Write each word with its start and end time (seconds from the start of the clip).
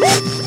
Woo! 0.00 0.37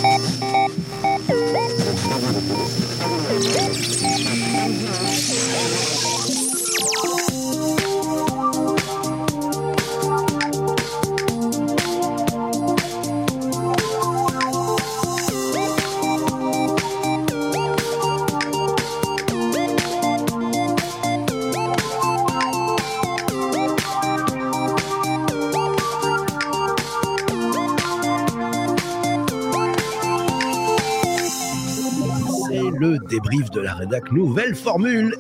La 33.91 34.00
nouvelle 34.12 34.55
formule. 34.55 35.16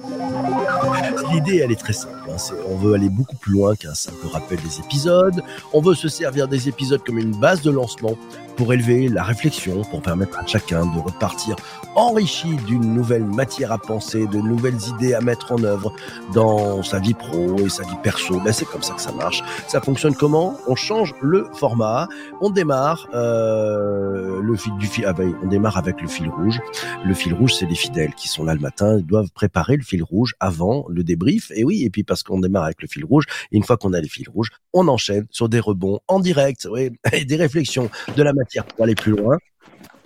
L'idée, 1.31 1.61
elle 1.63 1.71
est 1.71 1.79
très 1.79 1.93
simple. 1.93 2.15
Hein. 2.29 2.35
on 2.69 2.75
veut 2.77 2.93
aller 2.93 3.09
beaucoup 3.09 3.35
plus 3.35 3.53
loin 3.53 3.75
qu'un 3.75 3.93
simple 3.93 4.27
rappel 4.27 4.59
des 4.61 4.79
épisodes. 4.79 5.41
On 5.73 5.81
veut 5.81 5.95
se 5.95 6.07
servir 6.07 6.47
des 6.47 6.69
épisodes 6.69 7.01
comme 7.03 7.17
une 7.17 7.35
base 7.39 7.61
de 7.61 7.71
lancement 7.71 8.17
pour 8.57 8.73
élever 8.73 9.07
la 9.07 9.23
réflexion, 9.23 9.81
pour 9.83 10.01
permettre 10.01 10.37
à 10.37 10.45
chacun 10.45 10.85
de 10.85 10.99
repartir 10.99 11.55
enrichi 11.95 12.55
d'une 12.67 12.93
nouvelle 12.93 13.25
matière 13.25 13.71
à 13.71 13.77
penser, 13.77 14.27
de 14.27 14.37
nouvelles 14.37 14.77
idées 14.87 15.13
à 15.13 15.21
mettre 15.21 15.51
en 15.51 15.63
œuvre 15.63 15.93
dans 16.33 16.83
sa 16.83 16.99
vie 16.99 17.13
pro 17.13 17.57
et 17.57 17.69
sa 17.69 17.83
vie 17.83 17.97
perso. 18.03 18.39
Ben, 18.39 18.53
c'est 18.53 18.65
comme 18.65 18.83
ça 18.83 18.93
que 18.93 19.01
ça 19.01 19.11
marche. 19.11 19.43
Ça 19.67 19.81
fonctionne 19.81 20.15
comment? 20.15 20.57
On 20.67 20.75
change 20.75 21.13
le 21.21 21.47
format. 21.53 22.07
On 22.39 22.49
démarre 22.49 23.07
euh, 23.13 24.41
le 24.41 24.55
fil 24.55 24.75
du 24.77 24.87
fil. 24.87 25.05
Ah 25.07 25.13
ben, 25.13 25.33
on 25.43 25.47
démarre 25.47 25.77
avec 25.77 26.01
le 26.01 26.07
fil 26.07 26.29
rouge. 26.29 26.59
Le 27.03 27.13
fil 27.13 27.33
rouge, 27.33 27.55
c'est 27.55 27.65
les 27.65 27.75
fidèles 27.75 28.13
qui 28.15 28.27
sont 28.27 28.43
là 28.43 28.53
le 28.53 28.61
matin. 28.61 28.97
Ils 28.97 29.05
doivent 29.05 29.31
préparer 29.31 29.75
le 29.75 29.83
fil 29.83 30.03
rouge 30.03 30.35
avant 30.39 30.85
le 30.87 31.00
débrief. 31.01 31.51
Et 31.55 31.63
oui, 31.63 31.83
et 31.83 31.89
puis 31.89 32.03
parce 32.03 32.23
qu'on 32.23 32.39
démarre 32.39 32.65
avec 32.65 32.81
le 32.81 32.87
fil 32.87 33.05
rouge. 33.05 33.25
Et 33.51 33.57
une 33.57 33.63
fois 33.63 33.77
qu'on 33.77 33.93
a 33.93 34.01
les 34.01 34.09
fils 34.09 34.27
rouges, 34.27 34.49
on 34.73 34.87
enchaîne 34.87 35.25
sur 35.29 35.49
des 35.49 35.59
rebonds 35.59 35.99
en 36.07 36.19
direct, 36.19 36.67
et 37.13 37.25
des 37.25 37.35
réflexions 37.35 37.89
de 38.15 38.23
la 38.23 38.33
matière 38.33 38.65
pour 38.65 38.83
aller 38.83 38.95
plus 38.95 39.11
loin. 39.11 39.37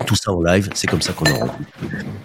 Tout 0.05 0.15
ça 0.15 0.31
en 0.31 0.41
live, 0.41 0.69
c'est 0.75 0.87
comme 0.87 1.01
ça 1.01 1.13
qu'on 1.13 1.25
en 1.31 1.39
rencontre. 1.39 1.59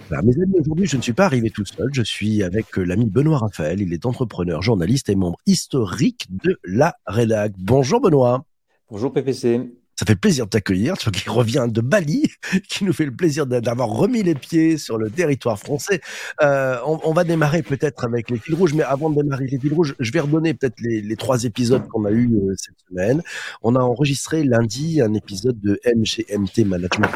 mes 0.09 0.17
amis, 0.17 0.55
aujourd'hui, 0.59 0.87
je 0.87 0.97
ne 0.97 1.01
suis 1.01 1.13
pas 1.13 1.25
arrivé 1.25 1.49
tout 1.49 1.65
seul. 1.65 1.89
Je 1.93 2.01
suis 2.01 2.43
avec 2.43 2.77
euh, 2.77 2.83
l'ami 2.83 3.05
Benoît 3.05 3.37
Raphaël. 3.37 3.79
Il 3.81 3.93
est 3.93 4.05
entrepreneur, 4.05 4.61
journaliste 4.61 5.09
et 5.09 5.15
membre 5.15 5.37
historique 5.45 6.27
de 6.43 6.59
la 6.65 6.95
Rédac. 7.05 7.53
Bonjour 7.57 8.01
Benoît. 8.01 8.43
Bonjour 8.89 9.13
PPC. 9.13 9.80
Ça 10.01 10.05
fait 10.07 10.15
plaisir 10.15 10.45
de 10.45 10.49
t'accueillir, 10.49 10.97
toi 10.97 11.11
qui 11.11 11.29
reviens 11.29 11.67
de 11.67 11.79
Bali, 11.79 12.23
qui 12.67 12.85
nous 12.85 12.91
fait 12.91 13.05
le 13.05 13.15
plaisir 13.15 13.45
d'avoir 13.45 13.87
remis 13.87 14.23
les 14.23 14.33
pieds 14.33 14.79
sur 14.79 14.97
le 14.97 15.11
territoire 15.11 15.59
français. 15.59 16.01
Euh, 16.41 16.79
on, 16.85 17.13
va 17.13 17.23
démarrer 17.23 17.61
peut-être 17.61 18.03
avec 18.03 18.31
les 18.31 18.39
fils 18.39 18.55
rouges, 18.55 18.73
mais 18.73 18.81
avant 18.81 19.11
de 19.11 19.21
démarrer 19.21 19.45
les 19.45 19.59
fils 19.59 19.71
rouges, 19.71 19.93
je 19.99 20.11
vais 20.11 20.21
redonner 20.21 20.55
peut-être 20.55 20.81
les, 20.81 21.15
trois 21.17 21.43
épisodes 21.43 21.87
qu'on 21.87 22.05
a 22.05 22.09
eu 22.09 22.33
euh, 22.33 22.55
cette 22.57 22.77
semaine. 22.89 23.21
On 23.61 23.75
a 23.75 23.79
enregistré 23.79 24.43
lundi 24.43 25.01
un 25.01 25.13
épisode 25.13 25.59
de 25.59 25.79
MGMT 25.85 26.65
Management 26.65 27.11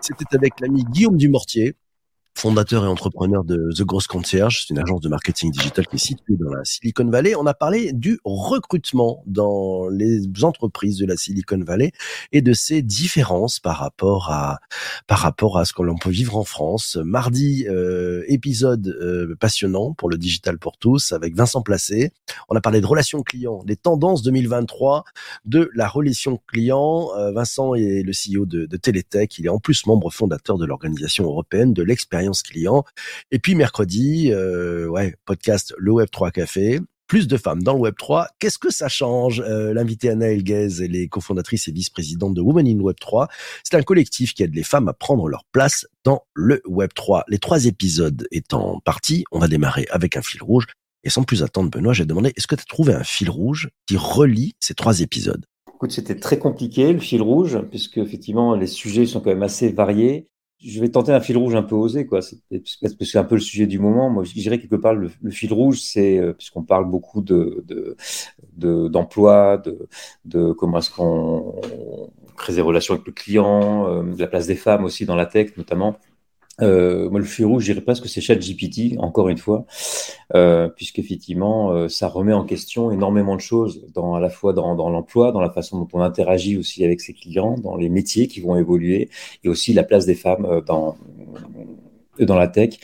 C'était 0.00 0.36
avec 0.36 0.60
l'ami 0.60 0.84
Guillaume 0.92 1.16
Dumortier, 1.16 1.74
fondateur 2.34 2.84
et 2.84 2.88
entrepreneur 2.88 3.44
de 3.44 3.70
The 3.76 3.82
Gross 3.82 4.06
Concierge, 4.06 4.64
c'est 4.66 4.74
une 4.74 4.80
agence 4.80 5.00
de 5.00 5.08
marketing 5.08 5.50
digital 5.50 5.86
qui 5.86 5.96
est 5.96 5.98
située 5.98 6.36
dans 6.36 6.50
la 6.50 6.64
Silicon 6.64 7.08
Valley. 7.08 7.34
On 7.36 7.46
a 7.46 7.54
parlé 7.54 7.92
du 7.92 8.18
recrutement 8.24 9.22
dans 9.26 9.88
les 9.88 10.22
entreprises 10.42 10.98
de 10.98 11.06
la 11.06 11.16
Silicon 11.16 11.62
Valley 11.62 11.92
et 12.32 12.42
de 12.42 12.52
ses 12.52 12.82
différences 12.82 13.60
par 13.60 13.76
rapport 13.76 14.30
à 14.30 14.58
par 15.06 15.18
rapport 15.18 15.58
à 15.58 15.64
ce 15.64 15.72
que 15.72 15.82
l'on 15.82 15.96
peut 15.96 16.10
vivre 16.10 16.36
en 16.36 16.44
France. 16.44 16.98
Mardi, 17.04 17.66
euh, 17.68 18.24
épisode 18.28 18.88
euh, 18.88 19.36
passionnant 19.38 19.92
pour 19.92 20.08
le 20.08 20.18
digital 20.18 20.58
pour 20.58 20.78
tous 20.78 21.12
avec 21.12 21.36
Vincent 21.36 21.62
Placé. 21.62 22.12
On 22.48 22.56
a 22.56 22.60
parlé 22.60 22.80
de 22.80 22.86
relations 22.86 23.22
clients, 23.22 23.62
des 23.64 23.76
tendances 23.76 24.22
2023 24.22 25.04
de 25.44 25.70
la 25.74 25.86
relation 25.86 26.40
client. 26.46 27.10
Euh, 27.16 27.32
Vincent 27.32 27.74
est 27.74 28.02
le 28.02 28.12
CEO 28.12 28.46
de, 28.46 28.66
de 28.66 28.76
Télétech. 28.76 29.38
Il 29.38 29.46
est 29.46 29.50
en 29.50 29.58
plus 29.58 29.86
membre 29.86 30.10
fondateur 30.10 30.58
de 30.58 30.64
l'organisation 30.64 31.24
européenne 31.24 31.72
de 31.72 31.82
l'expérience 31.82 32.21
client. 32.30 32.84
Et 33.30 33.38
puis 33.38 33.54
mercredi, 33.54 34.30
euh, 34.32 34.86
ouais, 34.86 35.14
podcast 35.24 35.74
Le 35.78 35.92
Web 35.92 36.08
3 36.10 36.30
Café. 36.30 36.80
Plus 37.08 37.26
de 37.28 37.36
femmes 37.36 37.62
dans 37.62 37.74
le 37.74 37.80
Web 37.80 37.94
3. 37.98 38.28
Qu'est-ce 38.38 38.58
que 38.58 38.72
ça 38.72 38.88
change 38.88 39.42
euh, 39.46 39.74
L'invité 39.74 40.08
Anna 40.08 40.28
Elguez, 40.28 40.82
elle 40.82 40.96
est 40.96 41.08
cofondatrice 41.08 41.68
et 41.68 41.72
vice-présidente 41.72 42.32
de 42.32 42.40
Women 42.40 42.66
in 42.66 42.80
Web 42.80 42.96
3. 42.98 43.28
C'est 43.64 43.76
un 43.76 43.82
collectif 43.82 44.32
qui 44.32 44.42
aide 44.42 44.54
les 44.54 44.62
femmes 44.62 44.88
à 44.88 44.94
prendre 44.94 45.28
leur 45.28 45.44
place 45.52 45.86
dans 46.04 46.22
le 46.32 46.62
Web 46.66 46.90
3. 46.94 47.24
Les 47.28 47.38
trois 47.38 47.66
épisodes 47.66 48.26
étant 48.30 48.80
partis, 48.80 49.24
on 49.30 49.40
va 49.40 49.48
démarrer 49.48 49.86
avec 49.90 50.16
un 50.16 50.22
fil 50.22 50.42
rouge. 50.42 50.64
Et 51.04 51.10
sans 51.10 51.24
plus 51.24 51.42
attendre, 51.42 51.70
Benoît, 51.70 51.92
j'ai 51.92 52.06
demandé, 52.06 52.32
est-ce 52.36 52.46
que 52.46 52.54
tu 52.54 52.62
as 52.62 52.66
trouvé 52.70 52.94
un 52.94 53.04
fil 53.04 53.28
rouge 53.28 53.68
qui 53.86 53.96
relie 53.96 54.54
ces 54.60 54.74
trois 54.74 55.00
épisodes? 55.00 55.44
Écoute, 55.74 55.90
c'était 55.90 56.18
très 56.18 56.38
compliqué, 56.38 56.92
le 56.92 57.00
fil 57.00 57.22
rouge, 57.22 57.58
puisque 57.68 57.98
effectivement, 57.98 58.54
les 58.54 58.68
sujets 58.68 59.04
sont 59.04 59.20
quand 59.20 59.30
même 59.30 59.42
assez 59.42 59.70
variés 59.70 60.28
je 60.64 60.80
vais 60.80 60.88
tenter 60.88 61.12
un 61.12 61.20
fil 61.20 61.36
rouge 61.36 61.54
un 61.54 61.62
peu 61.62 61.74
osé, 61.74 62.06
quoi. 62.06 62.20
Parce 62.20 62.94
que 62.94 63.04
c'est 63.04 63.18
un 63.18 63.24
peu 63.24 63.34
le 63.34 63.40
sujet 63.40 63.66
du 63.66 63.78
moment. 63.78 64.10
Moi, 64.10 64.24
je 64.24 64.32
dirais 64.32 64.58
quelque 64.58 64.76
part, 64.76 64.94
le, 64.94 65.10
fil 65.30 65.52
rouge, 65.52 65.80
c'est, 65.80 66.18
euh, 66.18 66.32
puisqu'on 66.32 66.62
parle 66.62 66.88
beaucoup 66.88 67.20
de, 67.20 67.64
d'emploi, 68.56 69.58
de, 69.58 69.88
de, 70.24 70.52
comment 70.52 70.78
est-ce 70.78 70.90
qu'on 70.90 71.60
crée 72.36 72.54
des 72.54 72.60
relations 72.60 72.94
avec 72.94 73.06
le 73.06 73.12
client, 73.12 73.88
euh, 73.88 74.02
de 74.02 74.20
la 74.20 74.26
place 74.26 74.46
des 74.46 74.56
femmes 74.56 74.84
aussi 74.84 75.04
dans 75.04 75.16
la 75.16 75.26
tech, 75.26 75.56
notamment. 75.56 75.96
Euh, 76.60 77.08
moi, 77.08 77.18
le 77.18 77.24
fil 77.24 77.46
je 77.58 77.64
dirais 77.64 77.80
presque 77.80 78.02
que 78.02 78.08
c'est 78.08 78.20
ChatGPT, 78.20 78.98
encore 78.98 79.28
une 79.28 79.38
fois, 79.38 79.64
euh, 80.34 80.68
puisqu'effectivement, 80.68 81.72
euh, 81.72 81.88
ça 81.88 82.08
remet 82.08 82.34
en 82.34 82.44
question 82.44 82.90
énormément 82.90 83.36
de 83.36 83.40
choses, 83.40 83.86
dans, 83.94 84.14
à 84.14 84.20
la 84.20 84.28
fois 84.28 84.52
dans, 84.52 84.74
dans 84.74 84.90
l'emploi, 84.90 85.32
dans 85.32 85.40
la 85.40 85.50
façon 85.50 85.78
dont 85.78 85.88
on 85.94 86.00
interagit 86.00 86.56
aussi 86.58 86.84
avec 86.84 87.00
ses 87.00 87.14
clients, 87.14 87.56
dans 87.58 87.76
les 87.76 87.88
métiers 87.88 88.28
qui 88.28 88.40
vont 88.40 88.56
évoluer, 88.56 89.08
et 89.44 89.48
aussi 89.48 89.72
la 89.72 89.82
place 89.82 90.04
des 90.06 90.14
femmes 90.14 90.44
euh, 90.44 90.60
dans, 90.60 90.96
dans 92.20 92.36
la 92.36 92.48
tech. 92.48 92.74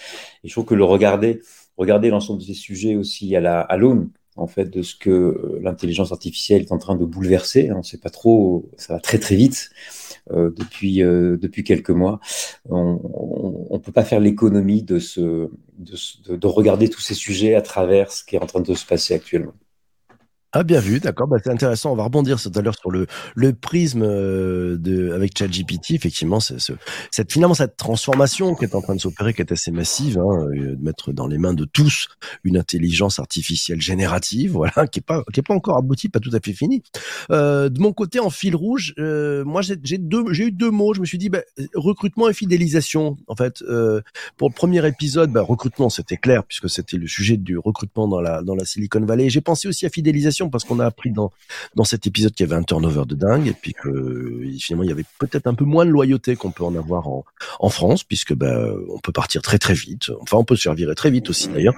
Et 0.44 0.48
je 0.48 0.52
trouve 0.52 0.64
que 0.64 0.74
le 0.74 0.84
regarder, 0.84 1.40
regarder 1.76 2.08
l'ensemble 2.10 2.40
de 2.40 2.46
ces 2.46 2.54
sujets 2.54 2.96
aussi 2.96 3.36
à 3.36 3.40
la 3.40 3.60
à 3.60 3.76
l'aune 3.76 4.10
en 4.36 4.46
fait 4.46 4.70
de 4.70 4.82
ce 4.82 4.94
que 4.94 5.58
l'intelligence 5.60 6.12
artificielle 6.12 6.62
est 6.62 6.72
en 6.72 6.78
train 6.78 6.96
de 6.96 7.04
bouleverser. 7.04 7.70
On 7.72 7.78
ne 7.78 7.82
sait 7.82 7.98
pas 7.98 8.10
trop, 8.10 8.70
ça 8.76 8.94
va 8.94 9.00
très 9.00 9.18
très 9.18 9.36
vite. 9.36 9.70
Euh, 10.32 10.50
depuis, 10.54 11.02
euh, 11.02 11.38
depuis 11.38 11.64
quelques 11.64 11.90
mois. 11.90 12.20
On 12.68 13.68
ne 13.72 13.78
peut 13.78 13.92
pas 13.92 14.04
faire 14.04 14.20
l'économie 14.20 14.82
de, 14.82 14.98
de, 15.78 16.36
de 16.36 16.46
regarder 16.46 16.88
tous 16.90 17.00
ces 17.00 17.14
sujets 17.14 17.54
à 17.54 17.62
travers 17.62 18.12
ce 18.12 18.24
qui 18.24 18.36
est 18.36 18.42
en 18.42 18.46
train 18.46 18.60
de 18.60 18.74
se 18.74 18.84
passer 18.84 19.14
actuellement. 19.14 19.54
Ah 20.54 20.62
bien 20.62 20.80
vu, 20.80 20.98
d'accord, 20.98 21.28
bah, 21.28 21.36
c'est 21.44 21.50
intéressant. 21.50 21.92
On 21.92 21.94
va 21.94 22.04
rebondir 22.04 22.40
tout 22.40 22.50
à 22.54 22.62
l'heure 22.62 22.74
sur 22.74 22.90
le 22.90 23.06
le 23.34 23.52
prisme 23.52 24.02
euh, 24.02 24.78
de 24.78 25.12
avec 25.12 25.36
ChatGPT. 25.36 25.90
Effectivement, 25.90 26.40
c'est 26.40 26.58
ce, 26.58 26.72
cette 27.10 27.30
finalement 27.30 27.52
cette 27.52 27.76
transformation 27.76 28.54
qui 28.54 28.64
est 28.64 28.74
en 28.74 28.80
train 28.80 28.94
de 28.94 29.00
s'opérer, 29.00 29.34
qui 29.34 29.42
est 29.42 29.52
assez 29.52 29.70
massive, 29.70 30.18
hein, 30.18 30.46
de 30.50 30.78
mettre 30.80 31.12
dans 31.12 31.26
les 31.26 31.36
mains 31.36 31.52
de 31.52 31.66
tous 31.66 32.08
une 32.44 32.56
intelligence 32.56 33.18
artificielle 33.18 33.82
générative, 33.82 34.52
voilà, 34.54 34.86
qui 34.86 35.00
est 35.00 35.06
pas 35.06 35.22
qui 35.34 35.40
est 35.40 35.42
pas 35.42 35.52
encore 35.52 35.76
aboutie, 35.76 36.08
pas 36.08 36.18
tout 36.18 36.30
à 36.32 36.40
fait 36.42 36.54
finie. 36.54 36.82
Euh, 37.30 37.68
de 37.68 37.78
mon 37.80 37.92
côté, 37.92 38.18
en 38.18 38.30
fil 38.30 38.56
rouge, 38.56 38.94
euh, 38.98 39.44
moi 39.44 39.60
j'ai 39.60 39.98
deux 39.98 40.32
j'ai 40.32 40.44
eu 40.44 40.52
deux 40.52 40.70
mots. 40.70 40.94
Je 40.94 41.00
me 41.02 41.06
suis 41.06 41.18
dit 41.18 41.28
bah, 41.28 41.42
recrutement 41.74 42.26
et 42.26 42.32
fidélisation. 42.32 43.18
En 43.26 43.36
fait, 43.36 43.60
euh, 43.68 44.00
pour 44.38 44.48
le 44.48 44.54
premier 44.54 44.86
épisode, 44.86 45.30
bah, 45.30 45.42
recrutement, 45.42 45.90
c'était 45.90 46.16
clair 46.16 46.42
puisque 46.44 46.70
c'était 46.70 46.96
le 46.96 47.06
sujet 47.06 47.36
du 47.36 47.58
recrutement 47.58 48.08
dans 48.08 48.22
la 48.22 48.40
dans 48.42 48.54
la 48.54 48.64
Silicon 48.64 49.04
Valley. 49.04 49.28
J'ai 49.28 49.42
pensé 49.42 49.68
aussi 49.68 49.84
à 49.84 49.90
fidélisation 49.90 50.37
parce 50.46 50.64
qu'on 50.64 50.78
a 50.78 50.86
appris 50.86 51.10
dans, 51.10 51.32
cet 51.84 52.06
épisode 52.06 52.32
qu'il 52.32 52.46
y 52.46 52.52
avait 52.52 52.60
un 52.60 52.62
turnover 52.62 53.04
de 53.06 53.14
dingue 53.14 53.48
et 53.48 53.52
puis 53.52 53.72
que 53.72 54.42
finalement 54.58 54.84
il 54.84 54.88
y 54.88 54.92
avait 54.92 55.04
peut-être 55.18 55.46
un 55.46 55.54
peu 55.54 55.64
moins 55.64 55.86
de 55.86 55.90
loyauté 55.90 56.36
qu'on 56.36 56.50
peut 56.50 56.64
en 56.64 56.74
avoir 56.74 57.08
en, 57.08 57.24
France 57.70 58.04
puisque 58.04 58.34
ben, 58.34 58.74
on 58.88 58.98
peut 58.98 59.12
partir 59.12 59.42
très 59.42 59.58
très 59.58 59.74
vite. 59.74 60.10
Enfin, 60.20 60.36
on 60.36 60.44
peut 60.44 60.56
se 60.56 60.62
faire 60.62 60.94
très 60.94 61.10
vite 61.10 61.30
aussi 61.30 61.48
d'ailleurs 61.48 61.74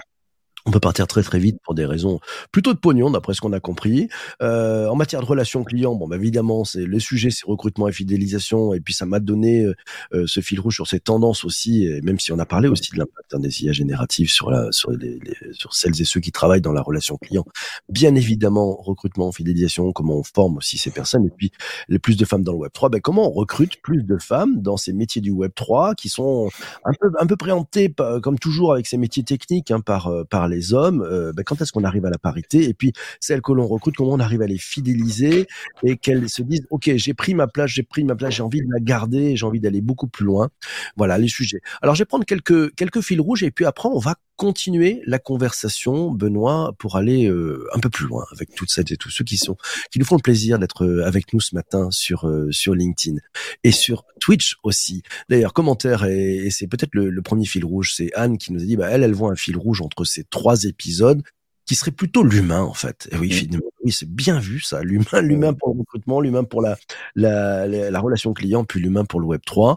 on 0.66 0.70
peut 0.70 0.80
partir 0.80 1.06
très 1.06 1.22
très 1.22 1.38
vite 1.38 1.58
pour 1.64 1.74
des 1.74 1.86
raisons 1.86 2.20
plutôt 2.52 2.74
de 2.74 2.78
pognon, 2.78 3.10
d'après 3.10 3.34
ce 3.34 3.40
qu'on 3.40 3.52
a 3.52 3.60
compris. 3.60 4.08
Euh, 4.42 4.88
en 4.88 4.96
matière 4.96 5.20
de 5.20 5.26
relations 5.26 5.64
clients, 5.64 5.94
bon, 5.94 6.08
bah, 6.08 6.16
évidemment, 6.16 6.64
c'est 6.64 6.84
le 6.84 6.98
sujet, 6.98 7.30
c'est 7.30 7.46
recrutement 7.46 7.88
et 7.88 7.92
fidélisation, 7.92 8.74
et 8.74 8.80
puis 8.80 8.94
ça 8.94 9.06
m'a 9.06 9.20
donné 9.20 9.62
euh, 9.64 9.74
euh, 10.12 10.26
ce 10.26 10.40
fil 10.40 10.60
rouge 10.60 10.74
sur 10.74 10.86
ces 10.86 11.00
tendances 11.00 11.44
aussi, 11.44 11.86
et 11.86 12.00
même 12.02 12.18
si 12.18 12.32
on 12.32 12.38
a 12.38 12.46
parlé 12.46 12.68
aussi 12.68 12.92
de 12.92 12.98
l'impact 12.98 13.36
des 13.40 13.64
IA 13.64 13.72
génératives 13.72 14.30
sur 14.30 14.50
la, 14.50 14.70
sur 14.72 14.90
les, 14.90 15.18
sur 15.52 15.72
celles 15.74 16.00
et 16.00 16.04
ceux 16.04 16.20
qui 16.20 16.32
travaillent 16.32 16.60
dans 16.60 16.72
la 16.72 16.82
relation 16.82 17.16
client. 17.16 17.44
Bien 17.88 18.14
évidemment, 18.14 18.76
recrutement, 18.76 19.32
fidélisation, 19.32 19.92
comment 19.92 20.18
on 20.18 20.22
forme 20.22 20.58
aussi 20.58 20.78
ces 20.78 20.90
personnes, 20.90 21.26
et 21.26 21.30
puis 21.30 21.52
les 21.88 21.98
plus 21.98 22.16
de 22.16 22.24
femmes 22.24 22.42
dans 22.42 22.52
le 22.52 22.58
Web 22.58 22.72
3, 22.72 22.90
ben 22.90 23.00
comment 23.00 23.28
on 23.28 23.32
recrute 23.32 23.80
plus 23.82 24.02
de 24.02 24.18
femmes 24.18 24.60
dans 24.60 24.76
ces 24.76 24.92
métiers 24.92 25.22
du 25.22 25.30
Web 25.30 25.52
3 25.54 25.94
qui 25.94 26.08
sont 26.08 26.50
un 26.84 26.92
peu 27.00 27.10
un 27.18 27.26
peu 27.26 27.36
présentés 27.36 27.92
comme 28.22 28.38
toujours 28.38 28.72
avec 28.72 28.86
ces 28.86 28.96
métiers 28.96 29.22
techniques 29.22 29.70
hein, 29.70 29.80
par 29.80 30.12
par 30.28 30.48
les 30.50 30.74
hommes, 30.74 31.02
euh, 31.02 31.32
ben, 31.32 31.42
quand 31.42 31.60
est-ce 31.62 31.72
qu'on 31.72 31.84
arrive 31.84 32.04
à 32.04 32.10
la 32.10 32.18
parité? 32.18 32.68
Et 32.68 32.74
puis 32.74 32.92
celles 33.20 33.40
que 33.40 33.52
l'on 33.52 33.66
recrute, 33.66 33.96
comment 33.96 34.12
on 34.12 34.20
arrive 34.20 34.42
à 34.42 34.46
les 34.46 34.58
fidéliser? 34.58 35.46
Et 35.82 35.96
qu'elles 35.96 36.28
se 36.28 36.42
disent 36.42 36.66
ok, 36.70 36.90
j'ai 36.96 37.14
pris 37.14 37.34
ma 37.34 37.46
place, 37.46 37.70
j'ai 37.70 37.82
pris 37.82 38.04
ma 38.04 38.14
place, 38.14 38.34
j'ai 38.34 38.42
envie 38.42 38.60
de 38.60 38.70
la 38.70 38.80
garder, 38.80 39.36
j'ai 39.36 39.46
envie 39.46 39.60
d'aller 39.60 39.80
beaucoup 39.80 40.08
plus 40.08 40.26
loin. 40.26 40.50
Voilà 40.96 41.16
les 41.16 41.28
sujets. 41.28 41.60
Alors 41.80 41.94
je 41.94 42.02
vais 42.02 42.06
prendre 42.06 42.26
quelques 42.26 42.74
quelques 42.74 43.00
fils 43.00 43.20
rouges 43.20 43.42
et 43.42 43.50
puis 43.50 43.64
après 43.64 43.88
on 43.88 43.98
va 43.98 44.16
continuer 44.40 45.02
la 45.04 45.18
conversation, 45.18 46.10
Benoît, 46.12 46.72
pour 46.78 46.96
aller 46.96 47.26
euh, 47.26 47.68
un 47.74 47.78
peu 47.78 47.90
plus 47.90 48.06
loin 48.06 48.24
avec 48.32 48.54
toutes 48.54 48.70
celles 48.70 48.90
et 48.90 48.96
tous 48.96 49.10
ceux 49.10 49.22
qui 49.22 49.36
sont 49.36 49.58
qui 49.90 49.98
nous 49.98 50.06
font 50.06 50.16
le 50.16 50.22
plaisir 50.22 50.58
d'être 50.58 50.86
euh, 50.86 51.04
avec 51.04 51.34
nous 51.34 51.40
ce 51.40 51.54
matin 51.54 51.90
sur 51.90 52.26
euh, 52.26 52.50
sur 52.50 52.74
LinkedIn 52.74 53.18
et 53.64 53.70
sur 53.70 54.06
Twitch 54.18 54.56
aussi. 54.62 55.02
D'ailleurs, 55.28 55.52
commentaire 55.52 56.06
et, 56.06 56.48
c'est 56.50 56.68
peut-être 56.68 56.94
le, 56.94 57.20
premier 57.20 57.44
fil 57.44 57.66
rouge, 57.66 57.92
c'est 57.94 58.14
Anne 58.14 58.38
qui 58.38 58.54
nous 58.54 58.62
a 58.62 58.64
dit 58.64 58.76
bah 58.76 58.88
elle 58.88 59.02
elle 59.02 59.12
voit 59.12 59.30
un 59.30 59.36
fil 59.36 59.58
rouge 59.58 59.82
entre 59.82 60.06
ces 60.06 60.24
trois 60.24 60.64
épisodes 60.64 61.22
qui 61.66 61.74
serait 61.74 61.90
plutôt 61.90 62.22
l'humain 62.22 62.62
en 62.62 62.72
fait. 62.72 63.10
Et 63.12 63.18
oui, 63.18 63.30
finalement, 63.30 63.66
oui, 63.84 63.92
c'est 63.92 64.08
bien 64.08 64.38
vu 64.40 64.62
ça, 64.62 64.82
l'humain, 64.82 65.20
l'humain 65.20 65.52
pour 65.52 65.74
le 65.74 65.80
recrutement, 65.80 66.18
l'humain 66.22 66.44
pour 66.44 66.62
la, 66.62 66.78
la, 67.14 67.66
la 67.66 68.00
relation 68.00 68.32
client, 68.32 68.64
puis 68.64 68.80
l'humain 68.80 69.04
pour 69.04 69.20
le 69.20 69.26
Web 69.26 69.42
3. 69.44 69.76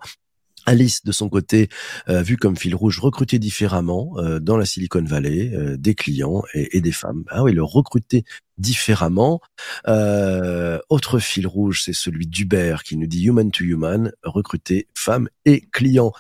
Alice, 0.66 1.04
de 1.04 1.12
son 1.12 1.30
côté, 1.30 1.70
euh, 2.10 2.22
vu 2.22 2.38
comme 2.38 2.56
fil 2.56 2.76
rouge, 2.76 3.00
recruter 3.00 3.40
différemment 3.40 4.14
euh, 4.18 4.40
dans 4.40 4.58
la 4.58 4.66
Silicon 4.66 5.04
Valley, 5.04 5.52
euh, 5.54 5.78
des 5.78 5.96
clients 5.96 6.44
et, 6.54 6.82
des 6.82 6.92
femmes. 6.92 7.24
Ah 7.30 7.44
oui, 7.44 7.54
le 7.54 7.64
recruter 7.64 8.24
différemment. 8.58 9.42
autre 9.88 11.20
fil 11.20 11.48
rouge, 11.48 11.82
c'est 11.84 11.94
celui 11.94 12.28
d'Hubert 12.28 12.84
qui 12.84 12.98
nous 12.98 13.08
dit 13.08 13.24
human 13.24 13.52
to 13.52 13.64
human, 13.64 14.12
recruter 14.24 14.88
femmes 14.96 15.28
et 15.46 15.62
clients. 15.72 16.14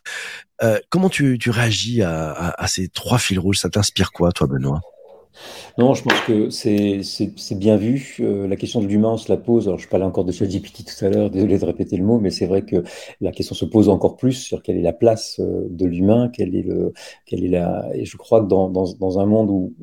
comment 0.90 1.10
tu, 1.10 1.38
réagis 1.48 2.02
à, 2.02 2.32
à 2.58 2.68
ces 2.68 2.90
trois 2.90 3.20
fils 3.20 3.40
rouges? 3.40 3.60
Ça 3.60 3.70
t'inspire 3.70 4.12
quoi, 4.12 4.32
toi, 4.32 4.48
Benoît? 4.48 4.82
Non, 5.78 5.94
je 5.94 6.04
pense 6.04 6.20
que 6.22 6.50
c'est 6.50 7.56
bien 7.56 7.78
vu. 7.78 8.18
Euh, 8.20 8.48
la 8.48 8.56
question 8.56 8.82
de 8.82 8.88
l'humain, 8.88 9.14
on 9.14 9.18
se 9.18 9.32
la 9.32 9.38
pose. 9.38 9.68
Alors, 9.68 9.80
je 9.80 9.88
parlais 9.88 10.06
encore 10.06 10.26
de 10.26 10.32
ChatGPT 10.32 10.86
tout 10.86 11.06
à 11.06 11.10
l'heure, 11.10 11.30
désolé 11.30 11.58
de 11.58 11.66
répéter 11.66 11.98
le 11.98 12.04
mot, 12.04 12.20
mais 12.20 12.30
c'est 12.30 12.46
vrai 12.46 12.64
que 12.64 12.84
la 13.22 13.32
question 13.32 13.56
se 13.56 13.66
pose 13.66 13.90
encore 13.90 14.16
plus 14.18 14.34
sur 14.34 14.62
quelle 14.62 14.78
est 14.78 14.84
la 14.84 14.94
place 14.94 15.40
euh, 15.40 15.68
de 15.70 15.86
l'humain, 15.86 16.30
quelle 16.30 16.56
est 16.56 17.48
la. 17.48 17.90
Et 17.96 18.06
je 18.06 18.18
crois 18.18 18.42
que 18.42 18.48
dans, 18.48 19.20
un 19.20 19.26
monde 19.26 19.50
où, 19.50 19.74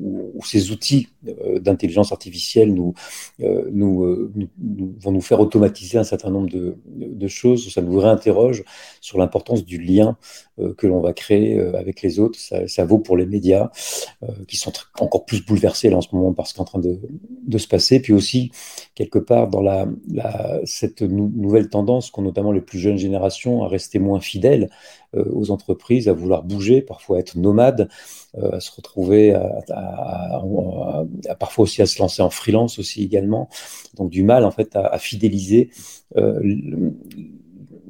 ces 0.43 0.71
outils 0.71 1.07
euh, 1.27 1.59
d'intelligence 1.59 2.11
artificielle 2.11 2.73
nous, 2.73 2.93
vont 3.39 5.11
nous 5.11 5.21
faire 5.21 5.39
automatiser 5.39 5.97
un 5.97 6.03
certain 6.03 6.29
nombre 6.29 6.49
de, 6.49 6.77
de 6.85 7.27
choses, 7.27 7.71
ça 7.73 7.81
nous 7.81 7.99
réinterroge 7.99 8.63
sur 9.01 9.17
l'importance 9.17 9.65
du 9.65 9.77
lien 9.77 10.17
que 10.77 10.87
l'on 10.87 11.01
va 11.01 11.13
créer 11.13 11.59
avec 11.59 12.01
les 12.01 12.19
autres. 12.19 12.39
Ça 12.39 12.85
vaut 12.85 12.99
pour 12.99 13.17
les 13.17 13.25
médias 13.25 13.69
qui 14.47 14.57
sont 14.57 14.73
encore 14.99 15.25
plus 15.25 15.40
bouleversé 15.45 15.89
là 15.89 15.97
en 15.97 16.01
ce 16.01 16.13
moment 16.13 16.33
par 16.33 16.47
ce 16.47 16.53
qui 16.53 16.59
est 16.59 16.61
en 16.61 16.65
train 16.65 16.79
de, 16.79 17.57
se 17.57 17.67
passer, 17.67 17.99
puis 17.99 18.13
aussi 18.13 18.51
quelque 18.95 19.19
part 19.19 19.47
dans 19.47 19.61
la, 19.61 19.87
cette 20.65 21.01
nouvelle 21.01 21.69
tendance 21.69 22.09
qu'ont 22.09 22.21
notamment 22.21 22.51
les 22.51 22.61
plus 22.61 22.79
jeunes 22.79 22.97
générations 22.97 23.63
à 23.63 23.67
rester 23.67 23.99
moins 23.99 24.19
fidèles 24.19 24.69
euh, 25.15 25.25
aux 25.33 25.51
entreprises, 25.51 26.07
à 26.07 26.13
vouloir 26.13 26.43
bouger, 26.43 26.81
parfois 26.81 27.19
être 27.19 27.35
nomades, 27.35 27.89
euh, 28.37 28.55
à 28.55 28.59
se 28.59 28.71
retrouver, 28.71 29.33
à, 29.33 30.41
parfois 31.39 31.63
aussi 31.63 31.81
à 31.81 31.85
se 31.85 31.99
lancer 31.99 32.21
en 32.21 32.29
freelance 32.29 32.79
aussi 32.79 33.03
également, 33.03 33.49
donc 33.95 34.09
du 34.09 34.23
mal 34.23 34.45
en 34.45 34.51
fait 34.51 34.75
à, 34.75 34.97
fidéliser 34.97 35.69
euh, 36.17 36.39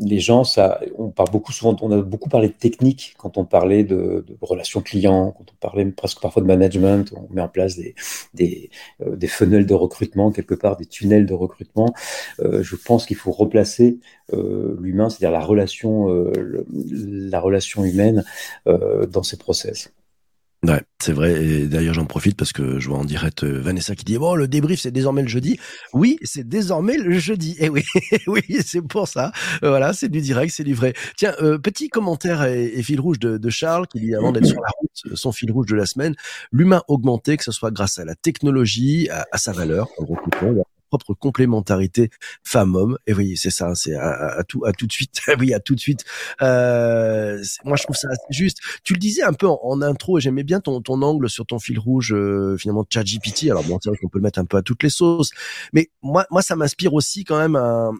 les 0.01 0.19
gens, 0.19 0.43
ça, 0.43 0.79
on 0.97 1.09
parle 1.09 1.29
beaucoup 1.29 1.51
souvent, 1.51 1.75
on 1.81 1.91
a 1.91 2.01
beaucoup 2.01 2.29
parlé 2.29 2.47
de 2.47 2.53
technique 2.53 3.13
quand 3.17 3.37
on 3.37 3.45
parlait 3.45 3.83
de, 3.83 4.25
relations 4.41 4.81
clients, 4.81 5.31
quand 5.37 5.45
on 5.51 5.55
parlait 5.59 5.85
presque 5.85 6.19
parfois 6.19 6.41
de 6.41 6.47
management, 6.47 7.13
on 7.15 7.31
met 7.33 7.41
en 7.41 7.47
place 7.47 7.77
des, 7.77 7.93
des, 8.33 8.69
euh, 9.01 9.15
des 9.15 9.27
funnels 9.27 9.65
de 9.65 9.73
recrutement, 9.73 10.31
quelque 10.31 10.55
part 10.55 10.75
des 10.75 10.85
tunnels 10.85 11.25
de 11.25 11.33
recrutement. 11.33 11.93
Euh, 12.39 12.63
je 12.63 12.75
pense 12.75 13.05
qu'il 13.05 13.17
faut 13.17 13.31
replacer 13.31 13.99
euh, 14.33 14.75
l'humain, 14.81 15.09
c'est-à-dire 15.09 15.31
la 15.31 15.45
relation, 15.45 16.07
la 16.71 17.39
relation 17.39 17.83
humaine 17.85 18.23
dans 18.65 19.23
ces 19.23 19.37
process. 19.37 19.91
Ouais, 20.63 20.79
c'est 21.01 21.11
vrai. 21.11 21.43
Et 21.43 21.65
d'ailleurs, 21.65 21.95
j'en 21.95 22.05
profite 22.05 22.37
parce 22.37 22.53
que 22.53 22.79
je 22.79 22.87
vois 22.87 22.99
en 22.99 23.03
direct 23.03 23.43
euh, 23.43 23.59
Vanessa 23.59 23.95
qui 23.95 24.05
dit 24.05 24.19
bon, 24.19 24.35
le 24.35 24.47
débrief 24.47 24.81
c'est 24.81 24.91
désormais 24.91 25.23
le 25.23 25.27
jeudi. 25.27 25.59
Oui, 25.91 26.19
c'est 26.21 26.47
désormais 26.47 26.97
le 26.97 27.17
jeudi. 27.17 27.55
Et 27.57 27.65
eh 27.65 27.69
oui, 27.69 27.83
oui, 28.27 28.43
c'est 28.63 28.83
pour 28.83 29.07
ça. 29.07 29.31
Voilà, 29.63 29.93
c'est 29.93 30.09
du 30.09 30.21
direct, 30.21 30.53
c'est 30.55 30.63
du 30.63 30.75
vrai. 30.75 30.93
Tiens, 31.17 31.33
euh, 31.41 31.57
petit 31.57 31.89
commentaire 31.89 32.43
et, 32.43 32.83
fil 32.83 32.99
rouge 32.99 33.17
de, 33.17 33.49
Charles 33.49 33.87
qui 33.87 33.99
dit 33.99 34.13
avant 34.13 34.31
d'être 34.31 34.45
sur 34.45 34.61
la 34.61 34.69
route, 34.79 35.17
son 35.17 35.31
fil 35.31 35.51
rouge 35.51 35.65
de 35.65 35.75
la 35.75 35.87
semaine, 35.87 36.15
l'humain 36.51 36.83
augmenté, 36.87 37.37
que 37.37 37.43
ce 37.43 37.51
soit 37.51 37.71
grâce 37.71 37.97
à 37.97 38.05
la 38.05 38.13
technologie, 38.13 39.09
à, 39.09 39.37
sa 39.37 39.53
valeur, 39.53 39.89
propre 40.91 41.13
complémentarité 41.13 42.09
femme-homme. 42.43 42.97
Et 43.07 43.13
oui, 43.13 43.37
c'est 43.37 43.49
ça, 43.49 43.73
c'est 43.75 43.95
à, 43.95 44.43
tout, 44.47 44.65
à 44.65 44.73
tout 44.73 44.87
de 44.87 44.91
suite. 44.91 45.21
oui, 45.39 45.53
à 45.53 45.59
tout 45.59 45.75
de 45.75 45.79
suite. 45.79 46.03
Euh, 46.41 47.41
moi, 47.63 47.77
je 47.77 47.83
trouve 47.83 47.95
ça 47.95 48.09
assez 48.11 48.21
juste. 48.29 48.57
Tu 48.83 48.93
le 48.93 48.99
disais 48.99 49.23
un 49.23 49.33
peu 49.33 49.47
en, 49.47 49.81
intro, 49.81 50.17
et 50.17 50.21
j'aimais 50.21 50.43
bien 50.43 50.59
ton, 50.59 50.81
ton 50.81 51.01
angle 51.01 51.29
sur 51.29 51.45
ton 51.45 51.59
fil 51.59 51.79
rouge, 51.79 52.13
euh, 52.13 52.57
finalement, 52.57 52.85
ChatGPT. 52.87 53.45
Alors 53.45 53.63
bon, 53.63 53.79
c'est 53.81 53.89
vrai 53.89 53.97
qu'on 53.97 54.09
peut 54.09 54.19
le 54.19 54.23
mettre 54.23 54.39
un 54.39 54.45
peu 54.45 54.57
à 54.57 54.61
toutes 54.61 54.83
les 54.83 54.89
sauces, 54.89 55.31
mais 55.73 55.89
moi, 56.01 56.25
moi, 56.29 56.41
ça 56.41 56.55
m'inspire 56.55 56.93
aussi 56.93 57.23
quand 57.23 57.39
même 57.39 57.55
un, 57.55 57.91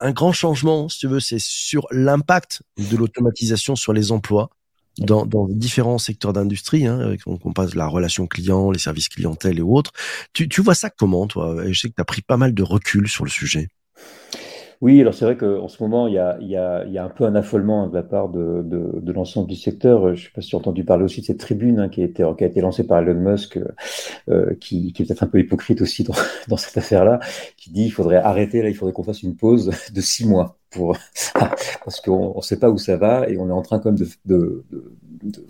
un 0.00 0.12
grand 0.12 0.32
changement, 0.32 0.88
si 0.88 1.00
tu 1.00 1.08
veux, 1.08 1.20
c'est 1.20 1.40
sur 1.40 1.86
l'impact 1.90 2.62
de 2.78 2.96
l'automatisation 2.96 3.76
sur 3.76 3.92
les 3.92 4.12
emplois 4.12 4.50
dans, 4.98 5.26
dans 5.26 5.46
différents 5.48 5.98
secteurs 5.98 6.32
d'industrie, 6.32 6.86
hein, 6.86 7.16
on, 7.26 7.52
passe 7.52 7.74
la 7.74 7.86
relation 7.86 8.26
client, 8.26 8.70
les 8.70 8.78
services 8.78 9.08
clientèle 9.08 9.58
et 9.58 9.62
autres. 9.62 9.92
Tu, 10.32 10.48
tu 10.48 10.62
vois 10.62 10.74
ça 10.74 10.90
comment, 10.90 11.26
toi? 11.26 11.56
Je 11.70 11.78
sais 11.78 11.88
que 11.88 11.94
tu 11.94 12.00
as 12.00 12.04
pris 12.04 12.22
pas 12.22 12.36
mal 12.36 12.54
de 12.54 12.62
recul 12.62 13.08
sur 13.08 13.24
le 13.24 13.30
sujet. 13.30 13.68
Oui, 14.82 15.00
alors 15.00 15.14
c'est 15.14 15.24
vrai 15.24 15.36
qu'en 15.36 15.68
ce 15.68 15.82
moment, 15.82 16.06
il 16.06 16.14
y, 16.14 16.18
a, 16.18 16.36
il, 16.40 16.48
y 16.48 16.56
a, 16.56 16.84
il 16.84 16.92
y 16.92 16.98
a, 16.98 17.04
un 17.04 17.08
peu 17.08 17.24
un 17.24 17.34
affolement 17.34 17.88
de 17.88 17.94
la 17.94 18.02
part 18.02 18.28
de, 18.28 18.62
de, 18.62 19.00
de 19.00 19.12
l'ensemble 19.12 19.48
du 19.48 19.56
secteur. 19.56 20.14
Je 20.14 20.20
ne 20.20 20.26
sais 20.26 20.32
pas 20.34 20.42
si 20.42 20.50
tu 20.50 20.56
as 20.56 20.58
entendu 20.58 20.84
parler 20.84 21.04
aussi 21.04 21.22
de 21.22 21.26
cette 21.26 21.40
tribune 21.40 21.80
hein, 21.80 21.88
qui, 21.88 22.02
a 22.02 22.04
été, 22.04 22.24
qui 22.36 22.44
a 22.44 22.46
été 22.46 22.60
lancée 22.60 22.86
par 22.86 22.98
Elon 22.98 23.14
Musk, 23.14 23.58
euh, 24.28 24.54
qui, 24.60 24.92
qui, 24.92 25.02
est 25.02 25.06
peut-être 25.06 25.22
un 25.22 25.28
peu 25.28 25.38
hypocrite 25.40 25.80
aussi 25.80 26.04
dans, 26.04 26.14
dans 26.48 26.56
cette 26.56 26.76
affaire-là, 26.76 27.20
qui 27.56 27.70
dit 27.70 27.84
qu'il 27.84 27.92
faudrait 27.92 28.16
arrêter, 28.16 28.62
là, 28.62 28.68
il 28.68 28.74
faudrait 28.74 28.92
qu'on 28.92 29.02
fasse 29.02 29.22
une 29.22 29.36
pause 29.36 29.70
de 29.92 30.00
six 30.00 30.26
mois 30.26 30.58
pour 30.70 30.96
parce 31.84 32.00
qu'on 32.00 32.34
ne 32.36 32.42
sait 32.42 32.58
pas 32.58 32.70
où 32.70 32.78
ça 32.78 32.96
va 32.96 33.28
et 33.28 33.38
on 33.38 33.48
est 33.48 33.52
en 33.52 33.62
train 33.62 33.78
quand 33.78 33.92
même 33.92 33.98
de, 33.98 34.08
de, 34.26 34.64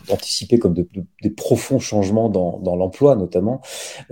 d'anticiper 0.08 0.58
comme 0.58 0.74
de, 0.74 0.86
des 1.22 1.30
profonds 1.30 1.78
changements 1.78 2.28
dans, 2.28 2.76
l'emploi, 2.76 3.16
notamment 3.16 3.60